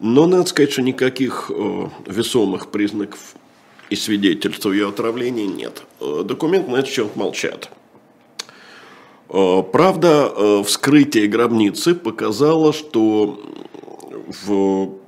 [0.00, 3.34] Но надо сказать, что никаких э, весомых признаков
[3.90, 5.82] и свидетельств ее отравления нет.
[6.00, 7.70] Э, документы на этот счет молчат.
[9.28, 13.40] Э, Правда, вскрытие гробницы показало, что
[14.46, 15.03] в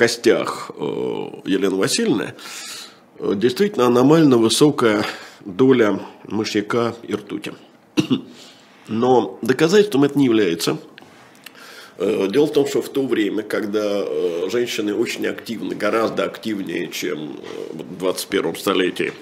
[0.00, 0.82] костях э,
[1.44, 2.32] Елены Васильевны
[3.18, 5.04] э, действительно аномально высокая
[5.44, 7.52] доля мышьяка и ртути.
[8.88, 10.78] Но доказательством это не является.
[11.98, 14.02] Э, Дело в том, что в то время, когда
[14.50, 17.36] женщины очень активно, гораздо активнее, чем
[17.74, 19.12] в 21 столетии,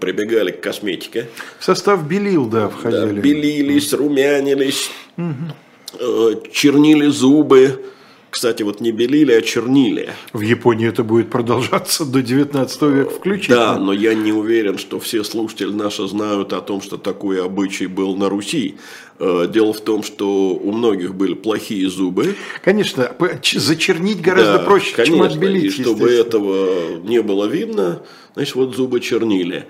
[0.00, 3.20] прибегали к косметике, В состав белил, да, да, входили.
[3.20, 7.84] белились, румянились, э, чернили зубы.
[8.30, 10.10] Кстати, вот не белили, а чернили.
[10.32, 13.56] В Японии это будет продолжаться до 19 века включительно.
[13.56, 17.86] Да, но я не уверен, что все слушатели наши знают о том, что такой обычай
[17.86, 18.76] был на Руси.
[19.18, 22.36] Э, Дело в том, что у многих были плохие зубы.
[22.62, 23.10] Конечно,
[23.42, 25.64] зачернить гораздо Да, проще, чем конечно, отбелить.
[25.78, 28.02] И чтобы этого не было видно,
[28.34, 29.66] значит, вот зубы чернили.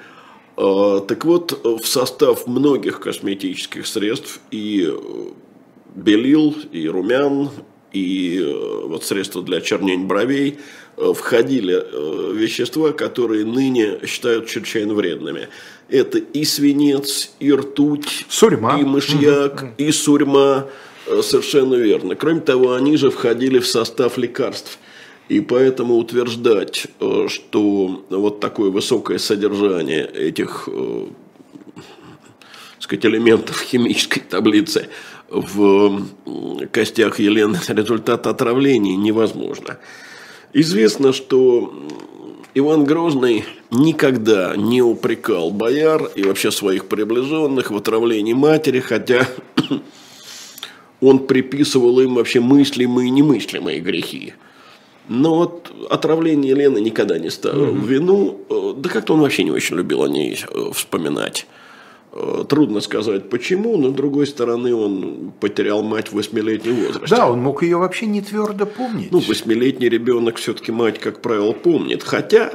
[0.58, 4.98] А, Так вот, в состав многих косметических средств и э,
[5.94, 7.48] белил, и румян,
[7.92, 10.58] и э, вот средства для чернения бровей
[10.96, 15.48] э, входили э, вещества, которые ныне считают чрезвычайно вредными.
[15.88, 18.78] Это и свинец, и ртуть, Сурьма.
[18.78, 20.66] и мышьяк, и сурьма.
[21.22, 22.14] Совершенно верно.
[22.14, 24.78] Кроме того, они же входили в состав лекарств.
[25.28, 26.86] И поэтому утверждать,
[27.28, 30.68] что вот такое высокое содержание этих
[32.90, 34.88] сказать, элементов химической таблицы
[35.28, 36.06] в
[36.72, 39.78] костях Елены результат отравления невозможно.
[40.52, 41.72] Известно, что
[42.54, 49.28] Иван Грозный никогда не упрекал бояр и вообще своих приближенных в отравлении матери, хотя
[51.00, 54.34] он приписывал им вообще мыслимые и немыслимые грехи.
[55.08, 58.40] Но вот отравление Елены никогда не ставил в вину.
[58.48, 61.46] Э, Да как-то он вообще не очень любил о ней э, вспоминать.
[62.12, 67.14] Э, Трудно сказать почему, но с другой стороны он потерял мать в восьмилетнем возрасте.
[67.14, 69.12] Да, он мог ее вообще не твердо помнить.
[69.12, 72.02] Ну, восьмилетний ребенок все-таки мать, как правило, помнит.
[72.02, 72.52] Хотя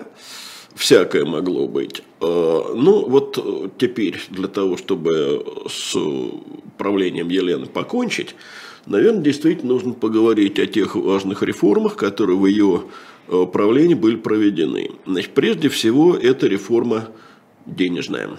[0.76, 2.04] всякое могло быть.
[2.22, 5.96] Э, Ну, вот э, теперь для того, чтобы с
[6.78, 8.36] правлением Елены покончить,
[8.86, 12.84] наверное, действительно нужно поговорить о тех важных реформах, которые в ее
[13.54, 14.92] правлении были проведены.
[15.08, 17.08] Значит, прежде всего, это реформа
[17.66, 18.38] денежная.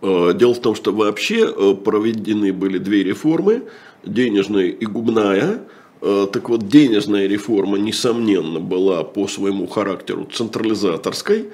[0.00, 3.62] Э, Дело в том, что вообще э, проведены были две реформы,
[4.04, 5.62] денежная и губная.
[6.00, 11.50] Э, Так вот, денежная реформа, несомненно, была по своему характеру централизаторской,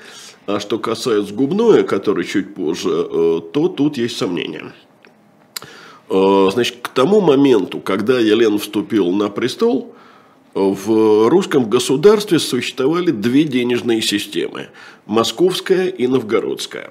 [0.46, 2.90] а что касается губной, который чуть позже,
[3.52, 4.72] то тут есть сомнения.
[6.10, 9.94] Значит, к тому моменту, когда Елена вступила на престол,
[10.54, 14.68] В русском государстве существовали две денежные системы–
[15.06, 16.90] московская и новгородская.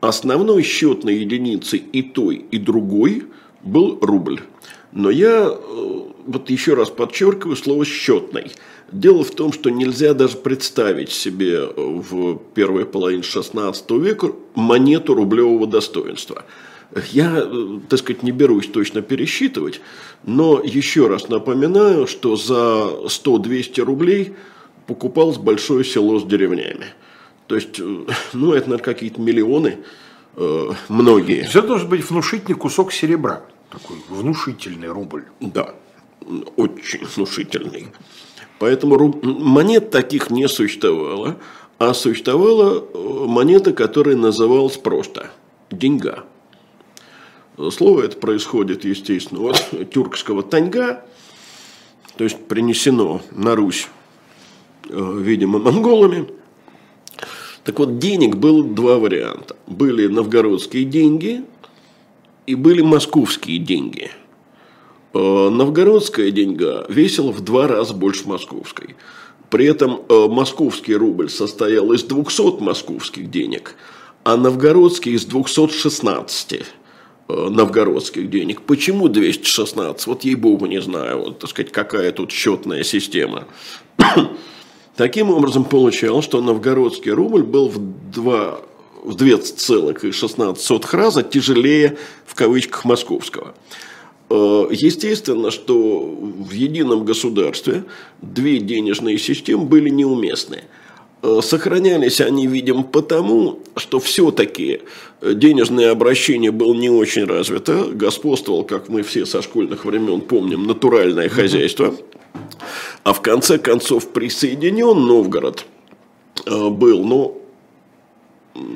[0.00, 3.24] Основной счетной единицей и той, и другой
[3.62, 4.40] был рубль.
[4.92, 8.52] Но я э, вот еще раз подчеркиваю слово «счетный».
[8.92, 15.68] Дело в том, что нельзя даже представить себе в первой половине XVI века монету рублевого
[15.68, 16.44] достоинства.
[17.12, 17.46] Я,
[17.88, 19.80] так сказать, не берусь точно пересчитывать,
[20.24, 24.32] но еще раз напоминаю, что за 100-200 рублей
[24.88, 26.86] покупалось большое село с деревнями.
[27.50, 27.80] То есть,
[28.32, 29.78] ну, это, наверное, какие-то миллионы,
[30.36, 31.40] э, многие.
[31.40, 35.24] Это должен быть внушительный кусок серебра, такой внушительный рубль.
[35.40, 35.74] Да,
[36.56, 37.88] очень внушительный.
[38.60, 41.38] Поэтому монет таких не существовало,
[41.78, 45.32] а существовала э, монета, которая называлась просто
[45.72, 46.26] деньга.
[47.72, 51.04] Слово это происходит, естественно, от тюркского таньга,
[52.16, 53.88] то есть принесено на Русь,
[54.88, 56.38] э, видимо, монголами.
[57.64, 59.56] Так вот, денег было два варианта.
[59.66, 61.42] Были новгородские деньги
[62.46, 64.10] и были московские деньги–
[65.12, 68.94] Э, новгородская деньга весила в два раза больше московской.
[69.48, 73.74] При этом э, московский рубль состоял из 200 московских денег,
[74.22, 76.62] а новгородский из 216 э,
[77.28, 78.62] новгородских денег.
[78.62, 80.06] Почему 216?
[80.06, 83.48] Вот ей-богу не знаю, вот, так сказать, какая тут счетная система.
[85.00, 87.78] Таким образом, получалось, что новгородский рубль был в
[88.12, 88.60] два
[89.02, 91.96] в 2,16 раза тяжелее,
[92.26, 93.54] в кавычках, московского.
[94.28, 97.84] Э, естественно, что в едином государстве
[98.20, 100.64] две денежные системы были неуместны.
[101.22, 104.82] Э, сохранялись они, видимо, потому, что все-таки
[105.22, 107.86] денежное обращение было не очень развито.
[107.90, 111.94] Господствовал, как мы все со школьных времен помним, натуральное хозяйство.
[113.02, 115.66] А в конце концов присоединен Новгород
[116.46, 117.42] э, был, ну,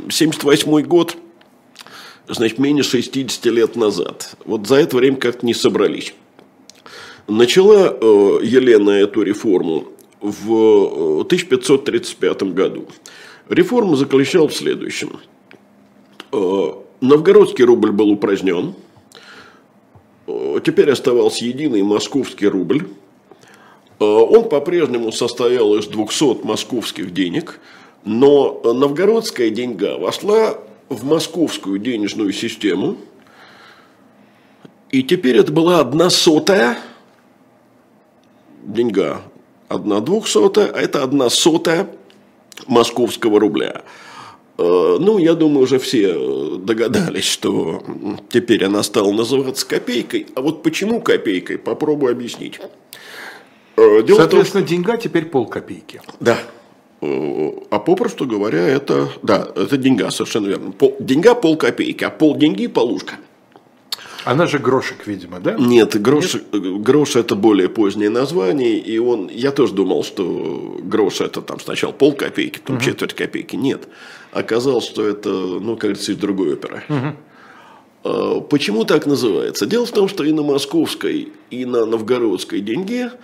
[0.08, 1.16] 78 год–
[2.28, 4.36] значит, менее 60 лет назад.
[4.44, 6.14] Вот за это время как-то не собрались.
[7.26, 9.86] Начала э, Елена эту реформу
[10.20, 12.86] в 1535 э, году.
[13.48, 15.20] Реформа заключалась в следующем.
[16.32, 18.74] Э, новгородский рубль был упразднен.
[20.64, 22.86] Теперь оставался единый московский рубль.
[24.04, 27.60] Он по-прежнему состоял из 200 московских денег,
[28.04, 32.96] но новгородская деньга вошла в московскую денежную систему.
[34.90, 36.78] И теперь это была одна сотая
[38.62, 39.22] деньга.
[39.68, 41.88] Одна двухсотая, а это одна сотая
[42.66, 43.82] московского рубля.
[44.56, 47.82] Э, ну, я думаю, уже все догадались, что
[48.30, 50.26] теперь она стала называться копейкой.
[50.34, 52.60] А вот почему копейкой, попробую объяснить.
[53.76, 56.00] Э, дело Соответственно, том, деньга теперь полкопейки.
[56.20, 56.38] Да.
[57.00, 60.72] А попросту говоря, это, да, это деньга, совершенно верно.
[60.72, 63.16] Пол, деньга пол копейки, а пол деньги полушка.
[64.24, 65.54] Она же грошек, видимо, да?
[65.58, 66.82] Нет, грош, Нет?
[66.82, 71.92] грош это более позднее название, и он, я тоже думал, что грош это там сначала
[71.92, 72.84] пол копейки, потом угу.
[72.84, 73.54] четверть копейки.
[73.54, 73.86] Нет,
[74.32, 76.84] оказалось, что это, ну, кажется, из другой оперы.
[76.88, 78.40] Угу.
[78.48, 79.66] Почему так называется?
[79.66, 83.16] Дело в том, что и на московской, и на новгородской деньге Э,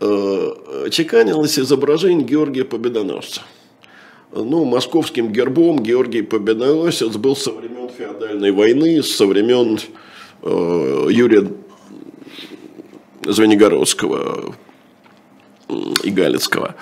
[0.00, 3.42] чеканилось изображение Георгия Победоносца.
[4.32, 9.78] Ну, московским гербом Георгий Победоносец был со времен феодальной войны, со времен
[10.42, 11.50] э, Юрия
[13.24, 14.54] Звенигородского
[16.04, 16.76] и Галицкого.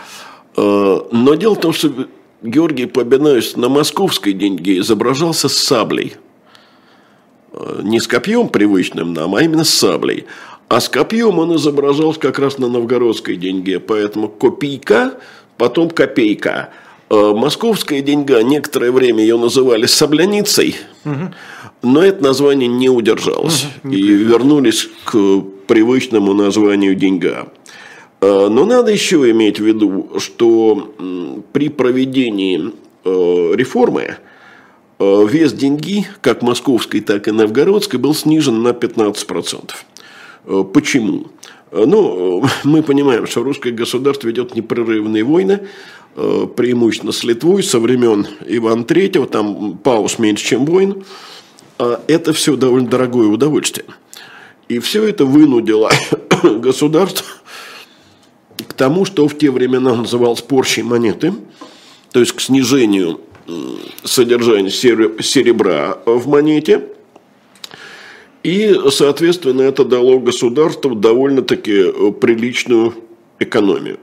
[0.57, 2.09] Э, но дело в том, что
[2.43, 6.17] Георгий Победоносец на московской деньге изображался с саблей.
[7.53, 10.27] Э, не с копьем привычным нам, а именно с саблей.
[10.69, 15.15] А с копьем он изображался как раз на новгородской деньге, поэтому копейка,
[15.57, 16.71] потом копейка.
[17.11, 21.33] Э, московская деньга, некоторое время ее называли сабляницей, угу.
[21.83, 23.67] но это название не удержалось.
[23.83, 27.49] Угу, и вернулись к привычному названию деньга.
[28.21, 30.95] Э, но надо еще иметь в виду, что
[31.53, 32.73] при проведении
[33.05, 34.17] э, реформы
[35.01, 39.71] вес деньги, как московской, так и новгородской, был снижен на 15%.
[40.45, 41.27] Э, почему?
[41.71, 45.67] Э, ну, мы понимаем, что русское государство ведет непрерывные войны,
[46.17, 51.05] э, преимущественно с Литвой со времен Ивана Третьего, там пауз меньше, чем войн.
[51.79, 53.87] А это все довольно дорогое удовольствие.
[54.69, 55.91] И все это вынудило
[56.43, 57.27] государство
[58.67, 61.33] к тому, что в те времена называлось порщей монеты,
[62.13, 63.21] то есть к снижению
[64.05, 66.85] содержания серебра в монете–
[68.43, 72.95] и, соответственно, это дало государству довольно-таки э, приличную
[73.39, 73.99] экономию.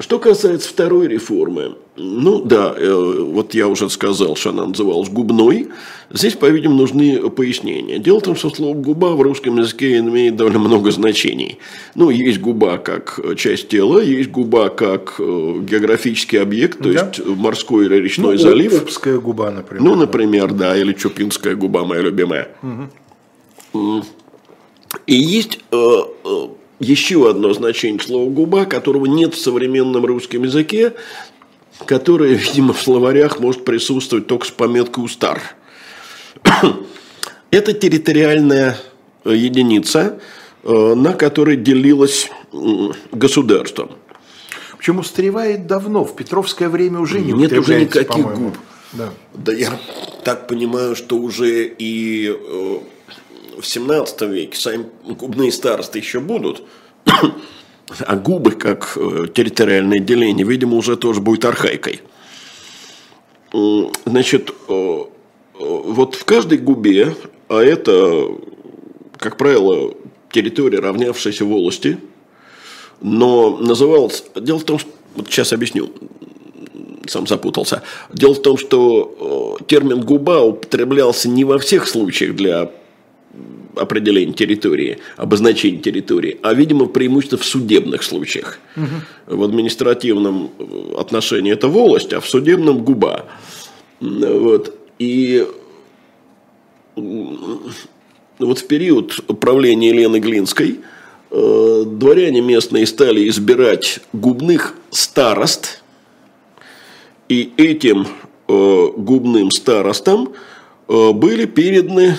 [0.00, 5.68] Что касается второй реформы, ну да, э, вот я уже сказал, что она называлась губной.
[6.10, 7.98] Здесь, по-видимому, нужны пояснения.
[7.98, 11.58] Дело в том, что слово губа в русском языке имеет довольно много значений.
[11.96, 15.22] Ну, есть губа как часть тела, есть губа как э,
[15.68, 17.06] географический объект, то да.
[17.06, 18.82] есть морской или речной ну, залив.
[18.82, 19.82] Обская губа, например.
[19.82, 22.48] Ну, например, да, или Чупинская губа, моя любимая.
[22.62, 22.88] Угу.
[23.74, 25.98] И есть э,
[26.80, 30.94] еще одно значение слова «губа», которого нет в современном русском языке,
[31.86, 35.42] которое, видимо, в словарях может присутствовать только с пометкой «устар».
[37.50, 38.78] Это территориальная
[39.24, 40.20] э, единица,
[40.62, 42.30] э, на которой делилось
[43.12, 43.90] государство.
[44.78, 48.56] Причем устаревает давно, в Петровское время уже не Нет уже никаких губ.
[48.92, 49.10] Да.
[49.34, 49.78] да я
[50.24, 52.78] так понимаю, что уже и э,
[53.60, 56.62] в 17 веке сами губные старосты еще будут,
[57.04, 62.00] а губы, как э, территориальное деление, видимо, уже тоже будет архаикой.
[64.04, 65.04] Значит, э,
[65.58, 67.14] вот в каждой губе,
[67.48, 68.28] а это,
[69.16, 69.94] как правило,
[70.30, 71.98] территория, равнявшаяся волости,
[73.00, 74.24] но называлась...
[74.36, 74.90] Дело в том, что...
[75.14, 75.90] Вот сейчас объясню
[77.06, 77.82] сам запутался.
[78.12, 82.70] Дело в том, что э, термин «губа» употреблялся не во всех случаях для
[83.76, 88.58] определения территории, обозначения территории, а, видимо, преимущество в судебных случаях.
[88.76, 89.36] Угу.
[89.36, 90.50] В административном
[90.96, 93.26] отношении это волость, а в судебном губа.
[94.00, 94.74] Вот.
[94.98, 95.46] И
[96.96, 100.80] вот в период правления Елены Глинской
[101.30, 105.82] э, дворяне местные стали избирать губных старост,
[107.28, 108.06] и этим
[108.48, 110.32] э, губным старостам
[110.88, 112.16] э, были переданы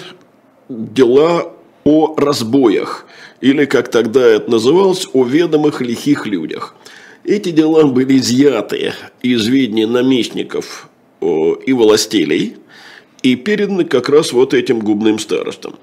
[0.69, 1.51] дела
[1.83, 3.07] о разбоях,
[3.41, 6.75] или, как тогда это называлось, о ведомых лихих людях.
[7.23, 10.87] Эти дела были изъяты из видения наместников
[11.21, 12.57] и властелей
[13.23, 15.75] и переданы как раз вот этим губным старостам.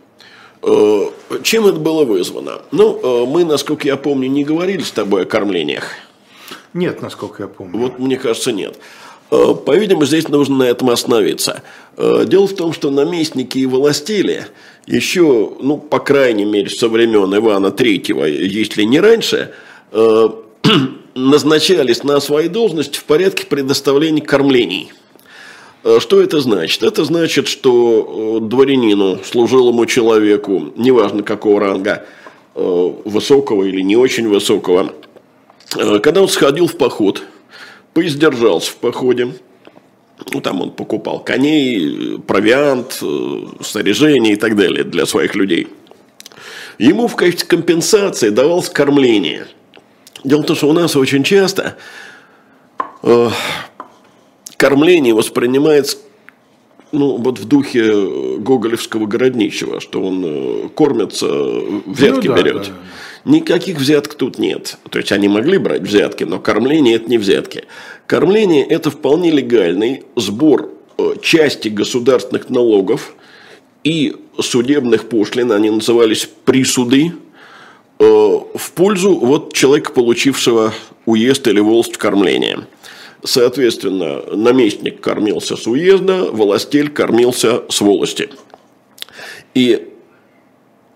[1.43, 2.63] Чем это было вызвано?
[2.71, 5.91] Ну, мы, насколько я помню, не говорили с тобой о кормлениях.
[6.73, 7.79] Нет, насколько я помню.
[7.79, 8.79] Вот мне кажется, нет.
[9.29, 11.63] По-видимому, здесь нужно на этом остановиться.
[11.97, 14.47] Дело в том, что наместники и властели–
[14.87, 19.53] еще, ну, по крайней мере, со времен Ивана Третьего, если не раньше,
[19.93, 20.29] э,
[21.15, 24.93] назначались на свои должности в порядке предоставления кормлений.
[25.83, 26.85] Э, что это значит?
[26.85, 32.07] Это значит, что э, дворянину, служилому человеку, неважно какого ранга,
[32.55, 34.95] высокого или не очень высокого,
[35.69, 37.23] когда он сходил в поход,
[37.93, 39.35] поиздержался в походе,
[40.33, 45.69] ну, там он покупал коней, провиант, э, снаряжение и так далее для своих людей.
[46.79, 49.47] Ему в качестве компенсации давалось кормление.
[50.25, 51.77] Дело в том, что у нас очень часто
[53.03, 53.31] э,
[54.57, 55.99] кормление воспринимается
[56.93, 61.27] ну, вот в духе гоголевского городничего, что он э, кормится,
[61.87, 62.63] взятки ну, да, берет.
[62.63, 62.75] Да.
[63.27, 64.77] Никаких взяток тут нет.
[64.89, 67.65] То есть они могли брать взятки, но кормление это не взятки.
[68.07, 73.17] Кормление– это вполне легальный сбор э, части государственных налогов
[73.83, 77.15] и судебных пошлин, они назывались присуды,
[77.99, 80.73] э, в пользу вот человека, получившего
[81.05, 82.69] уезд или волость кормления.
[83.25, 88.29] Соответственно, наместник кормился с уезда, властель кормился с волости.
[89.55, 89.89] И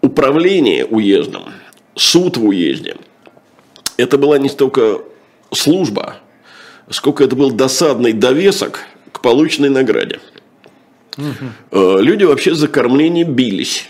[0.00, 1.54] управление уездом,
[2.00, 2.96] суд в уезде,
[3.96, 5.00] это была не столько
[5.52, 6.16] служба–
[6.90, 8.80] сколько это был досадный довесок
[9.12, 10.20] к полученной награде.
[11.16, 11.98] Угу.
[12.00, 13.88] Люди вообще за кормление бились.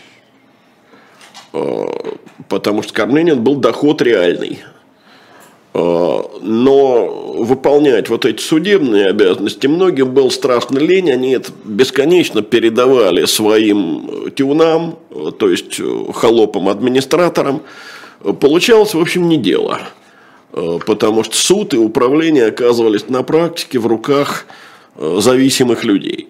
[1.52, 1.84] Э,
[2.48, 4.60] потому что кормление был доход реальный.
[5.74, 11.10] Э, но выполнять вот эти судебные обязанности многим был страшно лень.
[11.10, 14.98] Они это бесконечно передавали своим тюнам,
[15.38, 15.80] то есть
[16.14, 17.62] холопам-администраторам.
[18.40, 19.80] Получалось, в общем, не дело.
[20.52, 24.46] Э, потому что суд и управление оказывались на практике в руках
[24.96, 26.28] э, зависимых людей.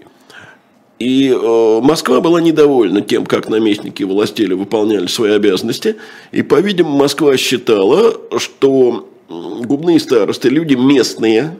[0.98, 5.96] И э, Москва была недовольна тем, как наместники и властели выполняли свои обязанности.
[6.32, 11.56] И, по-видимому, Москва считала, что губные старосты, люди местные,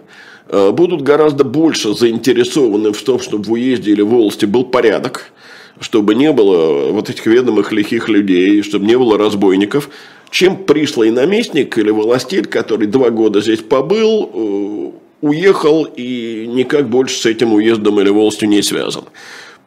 [0.52, 5.30] будут гораздо больше заинтересованы в том, чтобы в уезде или в волости был порядок,
[5.78, 9.90] чтобы не было вот этих ведомых лихих людей, чтобы не было разбойников,
[10.30, 17.20] чем пришлый наместник или властель, который два года здесь побыл, э, уехал и никак больше
[17.20, 19.04] с этим уездом или волостью не связан.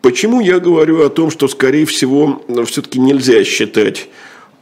[0.01, 4.09] Почему я говорю о том, что, скорее всего, все-таки нельзя считать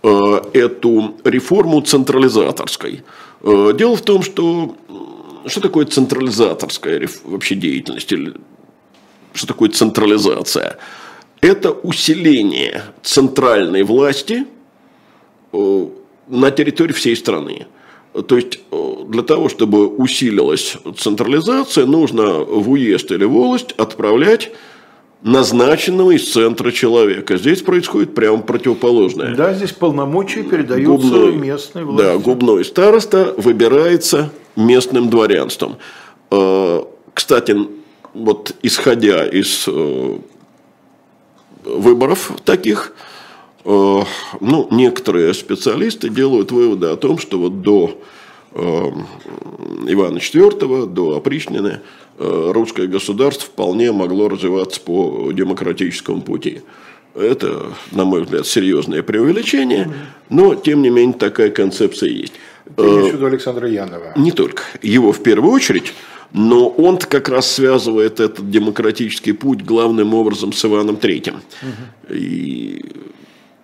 [0.03, 3.03] эту реформу централизаторской.
[3.43, 4.75] Дело в том, что
[5.45, 8.11] что такое централизаторская вообще деятельность?
[8.11, 8.33] Или
[9.33, 10.77] что такое централизация?
[11.41, 14.45] Это усиление центральной власти
[15.51, 17.67] на территории всей страны.
[18.27, 18.59] То есть
[19.07, 24.51] для того, чтобы усилилась централизация, нужно в уезд или волость отправлять
[25.23, 27.37] назначенного из центра человека.
[27.37, 29.35] Здесь происходит прямо противоположное.
[29.35, 32.03] Да, здесь полномочия передаются губной, местной власти.
[32.03, 35.77] Да, губной староста выбирается местным дворянством.
[36.31, 36.83] Э,
[37.13, 37.55] кстати,
[38.13, 40.17] вот исходя из э,
[41.65, 43.11] выборов таких, э,
[43.64, 48.01] ну, некоторые специалисты делают выводы о том, что вот до
[48.53, 51.82] Ивана IV, до опричнины,
[52.18, 56.62] русское государство вполне могло развиваться по демократическому пути.
[57.14, 59.91] Это, на мой взгляд, серьезное преувеличение,
[60.30, 62.34] но, тем не менее, такая концепция есть.
[62.78, 64.14] Ты имеешь в виду Александра Янова?
[64.16, 64.64] Не только.
[64.82, 65.93] Его в первую очередь,
[66.32, 71.41] но он как раз связывает этот демократический путь главным образом с Иваном Третьим.
[71.62, 72.14] Угу.
[72.16, 72.86] И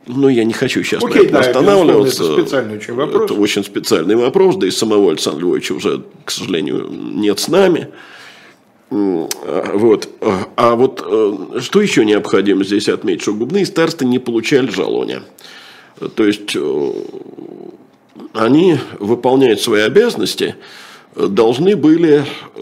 [0.08, 2.24] ну, я не хочу сейчас Окей, на этом да, останавливаться.
[2.24, 3.24] Это специальный очень вопрос.
[3.24, 7.90] Это очень специальный вопрос, да и самого Александра Львовича уже, к сожалению, нет с нами.
[8.90, 10.08] Вот.
[10.56, 15.24] А вот э, что еще необходимо здесь отметить, что губные старосты не получали жалования.
[16.16, 16.94] То есть э,
[18.34, 20.56] они выполняют свои обязанности,
[21.16, 22.24] должны были
[22.56, 22.60] э,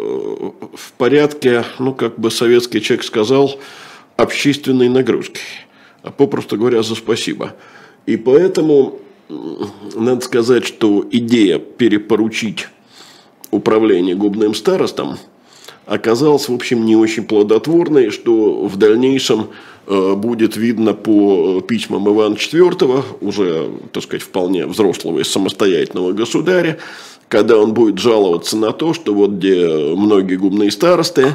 [0.73, 3.59] в порядке, ну, как бы советский человек сказал,
[4.17, 5.41] общественной нагрузки.
[6.05, 7.55] А попросту говоря, за спасибо.
[8.05, 8.99] И поэтому
[9.95, 12.67] надо сказать, что идея перепоручить
[13.49, 15.17] управление губным старостом
[15.87, 19.47] оказалась, в общем, не очень плодотворной, что в дальнейшем
[19.87, 26.79] Э, будет видно по письмам Ивана IV, уже, так сказать, вполне взрослого и самостоятельного государя,
[27.27, 31.33] когда он будет жаловаться на то, что вот где многие губные старосты э,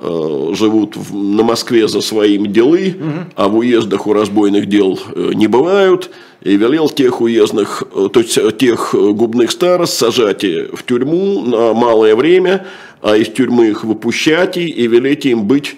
[0.00, 3.32] живут в, на Москве за своими делы, угу.
[3.34, 7.82] а в уездах у разбойных дел э, не бывают, и велел тех уездных,
[8.12, 12.66] то есть тех губных старост сажать в тюрьму на малое время,
[13.02, 15.76] а из тюрьмы их выпущать и велеть им быть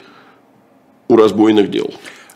[1.08, 1.92] у разбойных дел.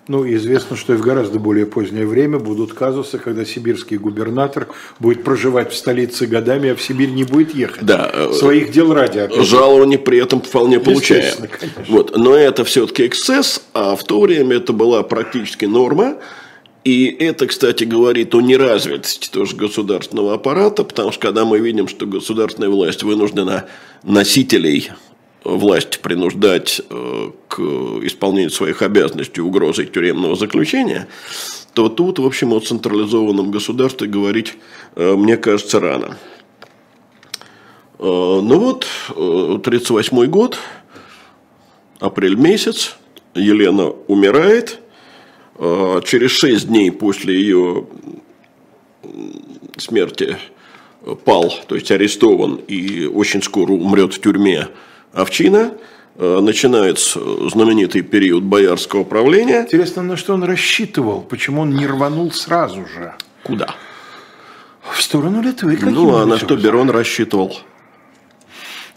[0.06, 5.24] Ну, известно, что и в гораздо более позднее время будут казусы, когда сибирский губернатор будет
[5.24, 7.84] проживать в столице годами, а в Сибирь не будет ехать.
[7.84, 8.10] Да.
[8.12, 9.18] Э, Своих дел ради.
[9.18, 9.46] Опять.
[9.46, 11.34] Жалование при этом вполне получая.
[11.88, 12.16] Вот.
[12.16, 16.16] Но это все-таки эксцесс, а в то время это была практически норма.
[16.84, 22.04] И это, кстати, говорит о неразвитости тоже государственного аппарата, потому что когда мы видим, что
[22.04, 23.64] государственная власть вынуждена
[24.02, 24.90] носителей
[25.44, 31.06] власть принуждать э, к исполнению своих обязанностей угрозой тюремного заключения,
[31.74, 34.54] то тут, в общем, о централизованном государстве говорить,
[34.96, 36.16] э, мне кажется, рано.
[37.98, 38.04] Э,
[38.42, 40.58] ну вот, 1938 год,
[42.00, 42.96] апрель месяц,
[43.34, 44.80] Елена умирает.
[45.56, 47.86] Через шесть дней после ее
[49.76, 50.36] смерти
[51.24, 54.66] пал, то есть арестован и очень скоро умрет в тюрьме
[55.14, 55.72] овчина,
[56.16, 59.62] э, начинается знаменитый период боярского правления.
[59.62, 61.22] Интересно, на что он рассчитывал?
[61.22, 63.14] Почему он не рванул сразу же?
[63.42, 63.74] Куда?
[64.82, 65.78] В сторону Литвы.
[65.80, 67.56] Ну, а на что Берон рассчитывал?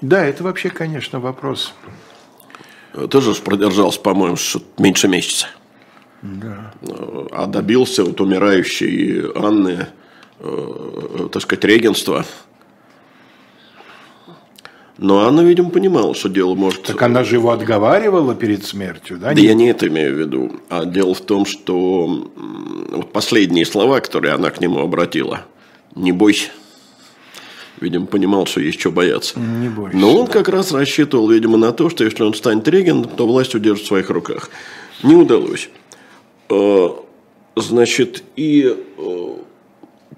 [0.01, 1.73] Да, это вообще, конечно, вопрос.
[3.09, 4.37] Тоже продержался, по-моему,
[4.77, 5.47] меньше месяца.
[6.21, 6.73] Да.
[7.31, 9.87] А добился вот умирающей Анны,
[10.39, 12.25] э, так сказать, регенства–
[14.97, 16.83] но Анна, видимо, понимала, что дело может...
[16.83, 19.33] Так она же его отговаривала перед смертью, да?
[19.33, 20.51] Да я не это имею в виду.
[20.69, 22.29] А дело в том, что
[22.91, 25.41] вот последние слова, которые она к нему обратила,
[25.95, 26.49] «не бойся»,
[27.79, 29.39] видимо, понимал, что есть что бояться.
[29.39, 29.95] Не бойся.
[29.95, 30.31] Но он да.
[30.31, 33.87] как раз рассчитывал, видимо, на то, что если он станет регентом, то власть удержит в
[33.87, 34.49] своих руках.
[35.03, 35.69] Не удалось.
[36.49, 37.03] А,
[37.55, 39.35] значит, и э,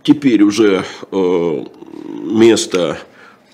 [0.04, 1.66] теперь уже э,
[2.24, 2.98] место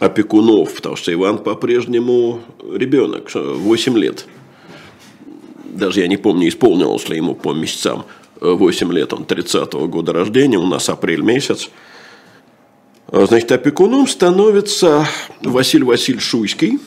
[0.06, 2.42] опекунов, потому что Иван по-прежнему
[2.72, 4.28] ребенок, 8 лет.
[5.64, 8.06] Даже я не помню, исполнилось ли ему по месяцам
[8.40, 11.70] 8 лет, он 30-го года рождения, у нас апрель месяц.
[13.08, 15.06] А, значит, опекуном становится
[15.42, 16.80] Василий Васильевич Шуйский.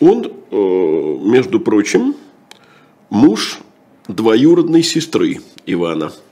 [0.00, 2.14] Он, э, между прочим,
[3.10, 3.58] муж
[4.08, 6.12] двоюродной сестры Ивана–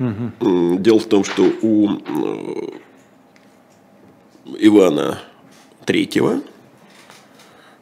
[0.00, 0.78] Угу.
[0.78, 2.68] Дело в том, что у э,
[4.44, 5.20] Ивана
[5.84, 6.40] Третьего,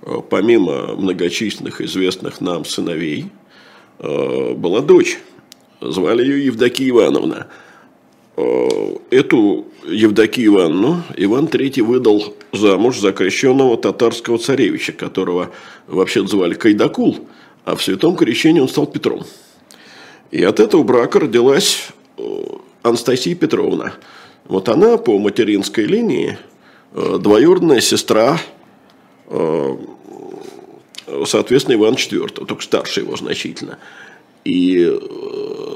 [0.02, 3.26] э, помимо многочисленных известных нам сыновей,
[3.98, 5.18] э, была дочь
[5.80, 7.46] Звали ее Евдокия Ивановна.
[8.36, 15.50] Э, эту Евдокию Ивановну Иван III выдал замуж за крещенного татарского царевича, которого
[15.86, 17.28] вообще звали Кайдакул,
[17.64, 19.24] а в святом крещении он стал Петром.
[20.32, 21.88] И от этого брака родилась
[22.82, 23.94] Анастасия Петровна.
[24.48, 26.38] Вот она по материнской линии
[26.94, 28.38] э, двоюродная сестра,
[31.26, 33.78] соответственно, Ивана IV, только старше его значительно.
[34.48, 34.98] И э,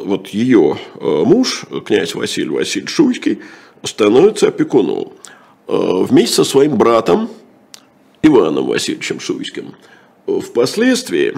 [0.04, 3.40] вот ее э, муж, князь Василий Васильевич Шуйский,
[3.82, 5.12] становится опекуном
[5.68, 7.28] э, вместе со своим братом
[8.22, 9.74] Иваном Васильевичем Шуйским.
[10.26, 11.36] Впоследствии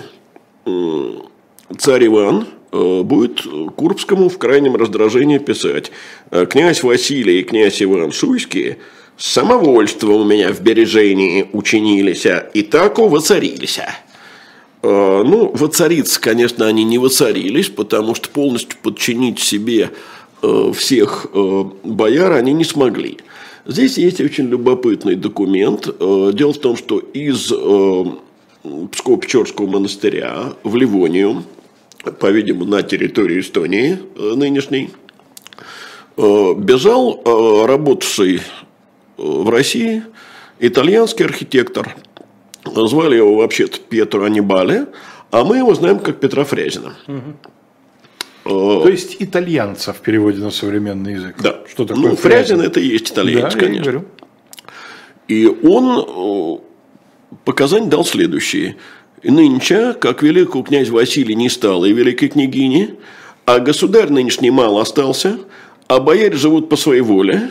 [1.78, 2.46] царь Иван
[3.04, 3.46] будет
[3.76, 5.92] Курбскому в крайнем раздражении писать
[6.30, 8.78] «Князь Василий и князь Иван Шуйские
[9.16, 13.78] самовольство у меня в бережении учинились, и так воцарились».
[14.84, 19.92] А, ну, воцариться, конечно, они не воцарились, потому что полностью подчинить себе
[20.42, 23.16] э, всех э, бояр они не смогли.
[23.64, 25.88] Здесь есть очень любопытный документ.
[25.88, 31.44] Э, дело в том, что из Псково-Печорского монастыря в Ливонию,
[32.12, 34.90] по-видимому, на территории Эстонии нынешней,
[36.16, 38.40] бежал работавший
[39.16, 40.02] в России
[40.58, 41.96] итальянский архитектор–
[42.64, 44.86] Звали его вообще-то Петро Анибале,
[45.30, 46.94] а мы его знаем как Петра Фрязина.
[47.06, 48.82] Угу.
[48.82, 51.36] То есть итальянца в переводе на современный язык.
[51.42, 51.60] Да.
[51.68, 52.60] Что такое ну, Фрязин?
[52.60, 54.04] это и есть итальянец, да, конечно.
[55.28, 56.60] И он
[57.44, 58.76] показания дал следующие.
[59.24, 62.94] Нынче, как великого князь Василий не стало и великой княгини,
[63.46, 65.38] а государь нынешний мало остался,
[65.88, 67.50] а бояре живут по своей воле,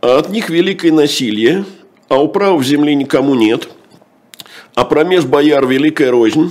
[0.00, 1.64] а от них великое насилие,
[2.08, 3.68] а управы в земле никому нет–
[4.74, 6.50] а промеж бояр великая рознь,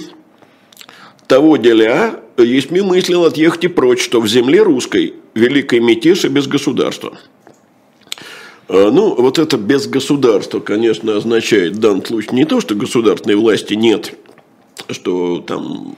[1.28, 6.28] того деля, есть ми мыслил отъехать и прочь, что в земле русской великая мятеж и
[6.28, 7.18] без государства.
[8.68, 13.36] А, ну, вот это без государства, конечно, означает в данном случае не то, что государственной
[13.36, 14.14] власти нет,
[14.90, 15.96] что там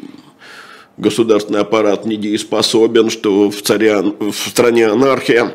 [0.97, 5.53] государственный аппарат недееспособен, что в, царя, в стране анархия,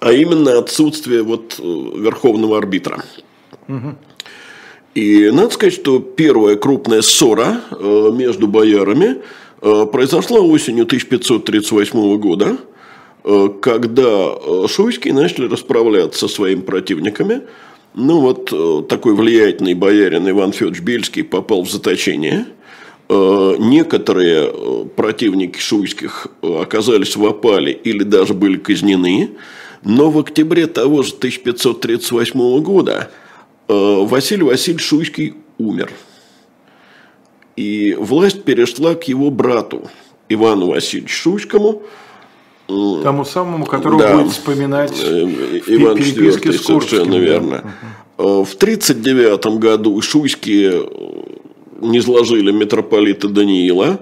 [0.00, 3.02] а именно отсутствие вот э, верховного арбитра.
[4.94, 9.22] И надо сказать, что первая крупная ссора э, между боярами
[9.62, 12.56] э, произошла осенью 1538 года,
[13.60, 14.32] когда
[14.66, 17.42] шуйские начали расправляться со своими противниками.
[17.94, 22.46] Ну вот такой влиятельный боярин Иван Федорович Бельский попал в заточение.
[23.08, 29.32] Некоторые противники шуйских оказались в опале или даже были казнены.
[29.84, 33.10] Но в октябре того же 1538 года–
[33.72, 35.90] Э, Василий Васильевич Шуйский умер.
[37.56, 39.88] И власть перешла к его брату
[40.28, 41.82] Ивану Васильевичу Шуйскому.
[42.66, 47.64] Тому самому, которого да, будет вспоминать э, Иван IV, совершенно верно.
[48.18, 48.44] Угу.
[48.44, 50.88] В 1939 году Шуйские
[51.80, 53.98] не сложили митрополита Даниила,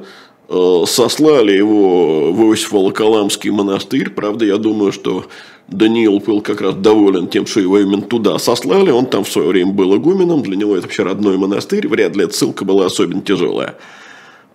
[0.87, 4.11] сослали его в Иосифо-Волоколамский монастырь.
[4.11, 5.25] Правда, я думаю, что
[5.69, 8.91] Даниил был как раз доволен тем, что его именно туда сослали.
[8.91, 10.43] Он там в свое время был игуменом.
[10.43, 11.87] Для него это вообще родной монастырь.
[11.87, 13.77] Вряд ли эта ссылка была особенно тяжелая.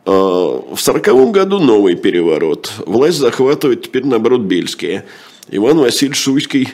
[0.05, 2.71] А, в сороковом году новый переворот.
[2.85, 5.05] Власть захватывает теперь, наоборот, Бельские.
[5.49, 6.69] Иван Васильевич Шуйский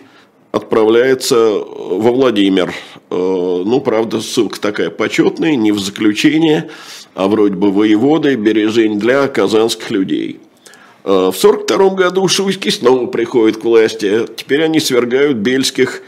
[0.52, 2.74] отправляется во Владимир.
[3.10, 6.70] А, ну, правда, ссылка такая почетная, не в заключение,
[7.14, 10.40] а вроде бы воеводы, бережень для казанских людей–
[11.04, 14.26] Э, в 1942 году Шуйский снова приходит к власти.
[14.36, 16.02] Теперь они свергают Бельских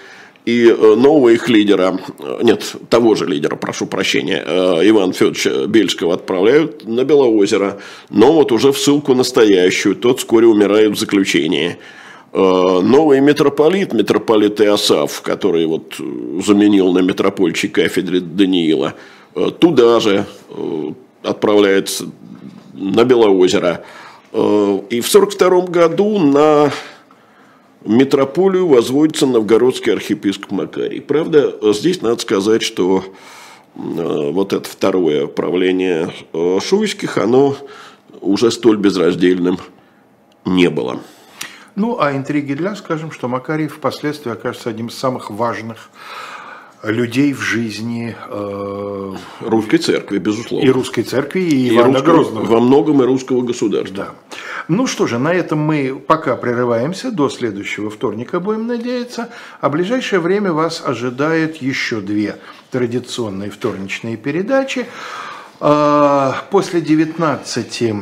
[0.46, 4.44] и э, нового их лидера, э, нет, того же лидера, прошу прощения,
[4.84, 7.80] Ивана Федоровича Бельского отправляют на Белоозеро,
[8.10, 11.78] но вот уже в ссылку настоящую, тот вскоре умирает в заключении.
[12.34, 15.94] Новый митрополит, митрополит Иосаф, который вот
[16.44, 18.96] заменил на митропольчей кафедре Даниила,
[19.60, 20.26] туда же
[21.22, 22.06] отправляется
[22.74, 23.84] на Белоозеро.
[24.34, 26.72] Э, и в 1942 году на
[27.86, 31.02] метрополию возводится новгородский архиепископ Макарий.
[31.02, 33.04] Правда, здесь надо сказать, что
[33.76, 33.80] э,
[34.32, 37.56] вот это второе правление э, Шуйских, оно
[38.22, 39.58] уже столь безраздельным
[40.46, 41.00] не было.
[41.76, 45.90] Ну, а интриги для, скажем, что Макарий впоследствии окажется одним из самых важных
[46.84, 50.66] людей в жизни э, русской церкви, безусловно.
[50.66, 52.46] И русской церкви, и, и Ивана русского, Грозного.
[52.46, 53.96] Во многом и русского государства.
[53.96, 54.38] Да.
[54.68, 60.20] Ну что же, на этом мы пока прерываемся, до следующего вторника будем надеяться, а ближайшее
[60.20, 62.38] время вас ожидает еще две
[62.72, 64.86] традиционные вторничные передачи.
[65.60, 67.94] После 19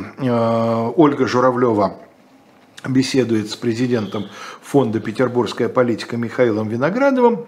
[0.96, 1.96] Ольга Журавлева
[2.88, 4.26] беседует с президентом
[4.60, 7.46] фонда «Петербургская политика» Михаилом Виноградовым.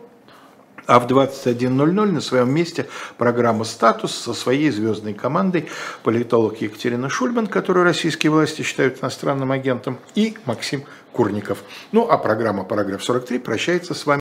[0.86, 5.70] А в 21.00 на своем месте программа «Статус» со своей звездной командой
[6.02, 11.62] политолог Екатерина Шульман, которую российские власти считают иностранным агентом, и Максим Курников.
[11.92, 14.12] Ну а программа «Параграф 43» прощается с вами.